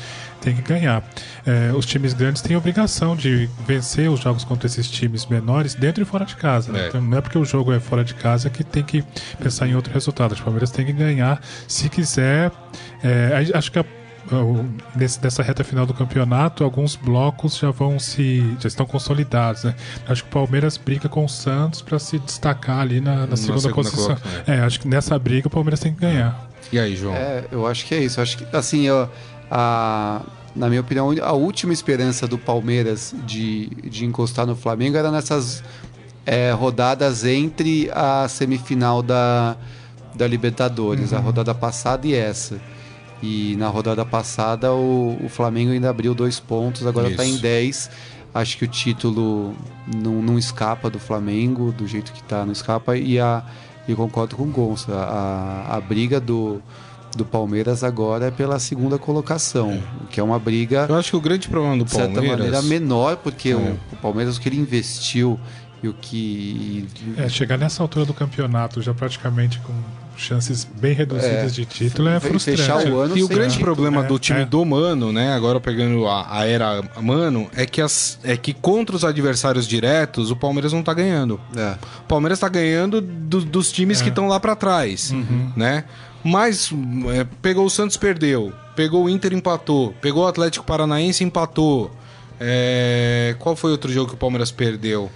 [0.41, 1.03] tem que ganhar.
[1.45, 5.73] É, os times grandes têm a obrigação de vencer os jogos contra esses times menores
[5.73, 6.71] dentro e fora de casa.
[6.71, 6.85] Né?
[6.85, 6.87] É.
[6.89, 9.03] Então, não é porque o jogo é fora de casa que tem que
[9.41, 10.33] pensar em outro resultado.
[10.33, 12.51] O Palmeiras tem que ganhar se quiser.
[13.01, 13.85] É, acho que a
[14.95, 18.55] nessa reta final do campeonato, alguns blocos já vão se.
[18.59, 19.75] já estão consolidados, né?
[20.07, 23.61] Acho que o Palmeiras briga com o Santos para se destacar ali na, na segunda,
[23.61, 24.17] segunda, posição.
[24.47, 24.57] é.
[24.57, 24.59] é.
[24.61, 26.49] acho que nessa briga o Palmeiras tem que ganhar.
[26.71, 27.13] E aí, João?
[27.13, 28.19] É, eu acho que é isso.
[28.19, 29.09] Eu acho que, assim, eu,
[29.51, 30.21] a,
[30.55, 35.63] na minha opinião, a última esperança do Palmeiras de, de encostar no Flamengo era nessas
[36.25, 39.57] é, rodadas entre a semifinal da,
[40.15, 41.17] da Libertadores, uhum.
[41.17, 42.59] a rodada passada e essa.
[43.23, 47.89] E na rodada passada o, o Flamengo ainda abriu dois pontos, agora está em 10.
[48.33, 49.55] Acho que o título
[49.95, 52.97] não, não escapa do Flamengo, do jeito que está, não escapa.
[52.97, 53.41] E a,
[53.87, 54.93] eu concordo com o Gonça.
[54.93, 56.61] A, a briga do,
[57.15, 59.81] do Palmeiras agora é pela segunda colocação, é.
[60.11, 60.85] que é uma briga.
[60.89, 62.13] Eu acho que o grande problema do Palmeiras.
[62.13, 63.55] De certa maneira menor, porque é.
[63.55, 65.39] o, o, Palmeiras, o que ele investiu
[65.81, 66.89] e o que.
[67.15, 69.73] É, chegar nessa altura do campeonato já praticamente com
[70.15, 72.61] chances bem reduzidas é, de título é frustrante.
[72.61, 74.45] Fechar o ano e o grande título, problema é, do time é.
[74.45, 78.95] do Mano, né, agora pegando a, a, era Mano, é que, as, é que contra
[78.95, 81.39] os adversários diretos o Palmeiras não tá ganhando.
[81.55, 81.75] É.
[81.99, 84.29] O Palmeiras tá ganhando do, dos times que estão é.
[84.29, 85.51] lá para trás, uhum.
[85.55, 85.85] né?
[86.23, 86.71] Mas
[87.13, 88.53] é, pegou o Santos, perdeu.
[88.75, 89.93] Pegou o Inter, empatou.
[90.01, 91.91] Pegou o Atlético Paranaense, empatou.
[92.39, 93.35] É...
[93.39, 95.11] Qual foi outro jogo que o Palmeiras perdeu?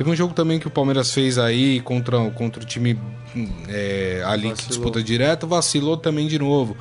[0.00, 2.98] Teve um jogo também que o Palmeiras fez aí contra, contra o time
[3.68, 4.56] é, ali vacilou.
[4.56, 6.74] que disputa direto, vacilou também de novo.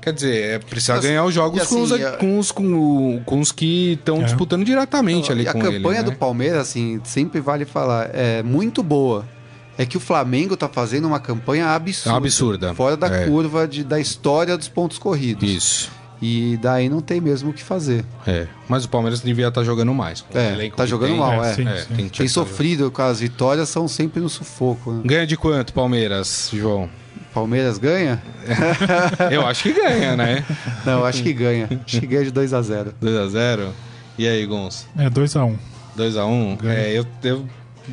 [0.00, 3.40] Quer dizer, é precisar assim, ganhar os jogos assim, com, os, com, os, com, com,
[3.40, 4.24] os que estão é.
[4.24, 5.68] disputando diretamente ali com ele.
[5.68, 6.10] A campanha né?
[6.10, 9.28] do Palmeiras, assim, sempre vale falar, é muito boa
[9.76, 12.16] é que o Flamengo está fazendo uma campanha absurda.
[12.16, 12.74] Absurda.
[12.74, 13.26] Fora da é.
[13.26, 15.46] curva de, da história dos pontos corridos.
[15.46, 15.90] Isso.
[16.22, 18.04] E daí não tem mesmo o que fazer.
[18.24, 20.24] É, mas o Palmeiras devia estar tá jogando mais.
[20.32, 21.50] É, tá jogando tem, mal, é.
[21.50, 21.54] é.
[21.54, 21.94] Sim, é sim.
[21.96, 24.92] Tem, tem sofrido com as vitórias, são sempre no sufoco.
[24.92, 25.02] Né?
[25.04, 26.88] Ganha de quanto, Palmeiras, João?
[27.34, 28.22] Palmeiras ganha?
[29.32, 30.44] eu acho que ganha, né?
[30.86, 31.68] Não, acho que ganha.
[31.84, 33.74] Acho que ganha de 2 a 0 2 a 0
[34.16, 34.86] E aí, Gons?
[34.96, 35.58] É 2 a 1
[35.96, 37.46] 2 a 1 É, eu, eu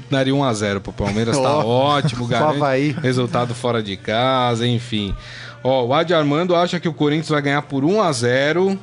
[0.10, 5.16] daria 1 a 0 pro Palmeiras, tá ótimo, garante resultado fora de casa, enfim.
[5.64, 8.80] Ó, o Adi Armando acha que o Corinthians vai ganhar por 1 a 0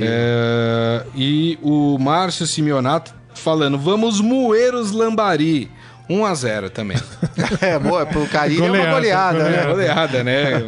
[0.00, 5.70] é, e o Márcio Simeonato falando, vamos moer os lambari.
[6.08, 6.96] 1 a 0 também.
[7.60, 9.64] é, boa, pro carinho goleada, é uma goleada, goleada.
[9.64, 9.66] né?
[9.66, 10.64] Goleada, né?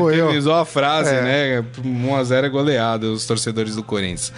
[0.00, 1.60] Utilizou a frase, é.
[1.60, 1.64] né?
[1.84, 4.32] 1 a 0 é goleada, os torcedores do Corinthians.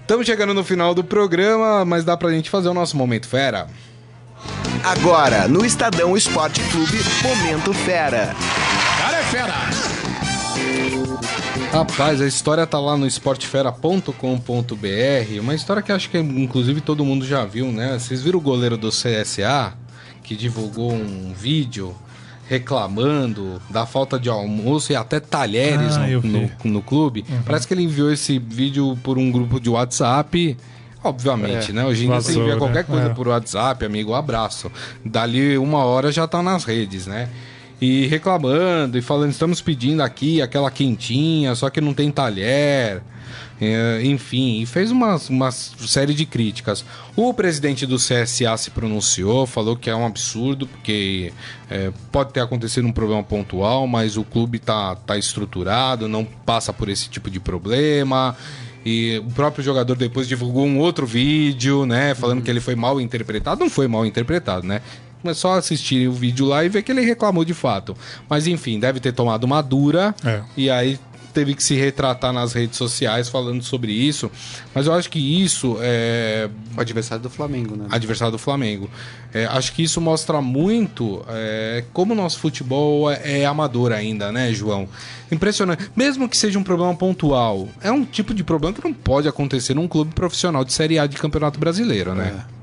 [0.00, 3.66] Estamos chegando no final do programa, mas dá pra gente fazer o nosso momento fera.
[4.84, 8.32] Agora, no Estadão Esporte Clube, Momento Fera.
[9.00, 9.75] Cara é fera!
[11.76, 14.10] Rapaz, a história tá lá no esportefera.com.br.
[15.38, 17.98] Uma história que acho que inclusive todo mundo já viu, né?
[17.98, 19.74] Vocês viram o goleiro do CSA
[20.22, 21.94] que divulgou um vídeo
[22.48, 27.26] reclamando da falta de almoço e até talheres ah, no, no, no, clube?
[27.28, 27.42] Uhum.
[27.44, 30.56] Parece que ele enviou esse vídeo por um grupo de WhatsApp
[31.06, 31.84] Obviamente, é, né?
[31.84, 33.08] Hoje em dia você envia qualquer coisa é.
[33.10, 34.70] por WhatsApp, amigo, um abraço.
[35.04, 37.28] Dali uma hora já tá nas redes, né?
[37.80, 43.02] E reclamando e falando, estamos pedindo aqui aquela quentinha, só que não tem talher.
[43.60, 46.84] É, enfim, e fez uma, uma série de críticas.
[47.14, 51.32] O presidente do CSA se pronunciou, falou que é um absurdo, porque
[51.70, 56.72] é, pode ter acontecido um problema pontual, mas o clube tá, tá estruturado, não passa
[56.72, 58.36] por esse tipo de problema.
[58.84, 62.14] E o próprio jogador depois divulgou um outro vídeo, né?
[62.14, 62.44] Falando uhum.
[62.44, 63.58] que ele foi mal interpretado.
[63.58, 64.80] Não foi mal interpretado, né?
[65.30, 67.96] É só assistir o vídeo lá e ver que ele reclamou de fato.
[68.28, 70.14] Mas enfim, deve ter tomado uma dura.
[70.24, 70.42] É.
[70.56, 70.98] E aí
[71.36, 74.30] teve que se retratar nas redes sociais falando sobre isso.
[74.74, 76.48] Mas eu acho que isso é.
[76.74, 77.86] O adversário do Flamengo, né?
[77.90, 78.88] Adversário do Flamengo.
[79.34, 84.32] É, acho que isso mostra muito é, como o nosso futebol é, é, amador ainda,
[84.32, 84.88] né, João?
[85.30, 85.90] Impressionante.
[85.94, 89.74] Mesmo que seja um problema pontual, é um tipo de problema que não pode acontecer
[89.74, 92.44] num clube profissional de Série A de Campeonato Brasileiro, né?
[92.52, 92.55] É.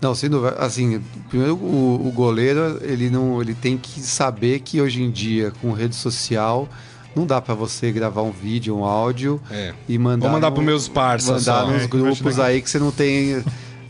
[0.00, 0.56] Não, sem dúvida.
[0.58, 5.52] Assim, primeiro o, o, goleiro ele não, ele tem que saber que hoje em dia
[5.60, 6.68] com rede social
[7.14, 9.74] não dá para você gravar um vídeo, um áudio é.
[9.88, 10.26] e mandar.
[10.26, 11.46] Vou mandar para meus parceiros.
[11.46, 11.72] Mandar só.
[11.72, 13.44] nos é, grupos aí que você não tem.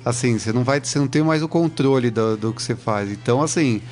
[0.05, 3.11] Assim, você não vai, você não tem mais o controle do, do que você faz.
[3.13, 3.83] Então, assim,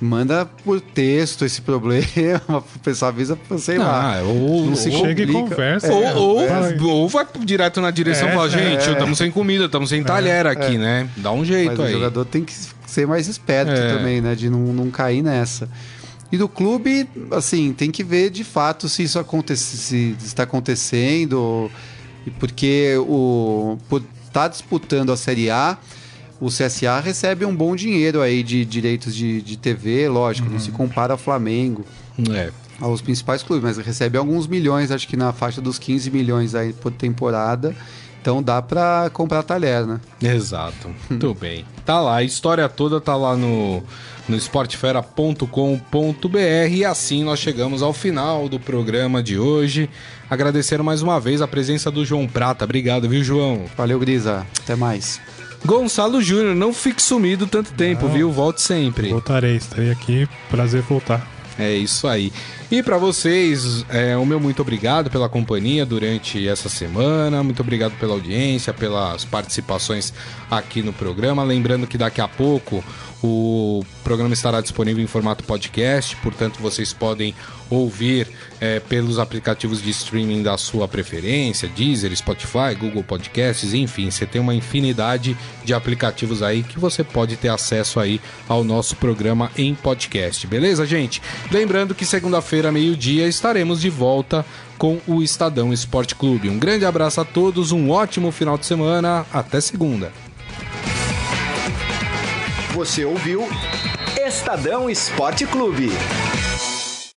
[0.00, 2.04] manda por texto esse problema,
[2.48, 4.22] o pessoal avisa, sei não, lá.
[4.22, 5.86] Ou, não se ou chega e conversa.
[5.86, 6.82] É, ou, é.
[6.82, 10.46] ou, vai direto na direção é, e fala, gente, estamos sem comida, estamos sem talher
[10.46, 11.08] aqui, né?
[11.16, 11.90] Dá um jeito Mas aí.
[11.90, 12.52] o jogador tem que
[12.86, 14.34] ser mais esperto também, né?
[14.34, 15.68] De não, não cair nessa.
[16.30, 21.70] E do clube, assim, tem que ver de fato se isso acontece, se está acontecendo,
[22.40, 25.78] porque o por estar tá disputando a Série A,
[26.40, 30.54] o CSA recebe um bom dinheiro aí de direitos de, de TV, lógico, uhum.
[30.54, 30.76] não se uhum.
[30.76, 31.84] compara ao Flamengo.
[32.30, 32.50] É.
[32.80, 36.72] Aos principais clubes, mas recebe alguns milhões, acho que na faixa dos 15 milhões aí
[36.72, 37.74] por temporada.
[38.20, 40.00] Então dá para comprar talher, né?
[40.22, 40.90] Exato.
[41.10, 41.64] Muito bem.
[41.84, 43.82] Tá lá, a história toda tá lá no
[44.28, 46.38] no esportefera.com.br
[46.70, 49.88] e assim nós chegamos ao final do programa de hoje.
[50.28, 52.64] Agradecer mais uma vez a presença do João Prata.
[52.64, 53.64] Obrigado, viu, João?
[53.76, 54.46] Valeu, Grisa.
[54.62, 55.20] Até mais.
[55.64, 58.12] Gonçalo Júnior, não fique sumido tanto tempo, não.
[58.12, 58.30] viu?
[58.30, 59.08] Volte sempre.
[59.10, 60.28] Voltarei, estarei aqui.
[60.50, 61.26] Prazer voltar.
[61.58, 62.32] É isso aí.
[62.74, 67.92] E para vocês, é, o meu muito obrigado pela companhia durante essa semana, muito obrigado
[68.00, 70.12] pela audiência, pelas participações
[70.50, 71.44] aqui no programa.
[71.44, 72.82] Lembrando que daqui a pouco
[73.22, 77.32] o programa estará disponível em formato podcast, portanto vocês podem
[77.70, 78.28] ouvir
[78.60, 84.40] é, pelos aplicativos de streaming da sua preferência, Deezer, Spotify, Google Podcasts, enfim, você tem
[84.40, 89.74] uma infinidade de aplicativos aí que você pode ter acesso aí ao nosso programa em
[89.74, 91.22] podcast, beleza, gente?
[91.50, 94.44] Lembrando que segunda-feira, meio-dia, estaremos de volta
[94.78, 96.48] com o Estadão Esporte Clube.
[96.48, 100.12] Um grande abraço a todos, um ótimo final de semana, até segunda.
[102.74, 103.48] Você ouviu
[104.26, 105.90] Estadão Esporte Clube.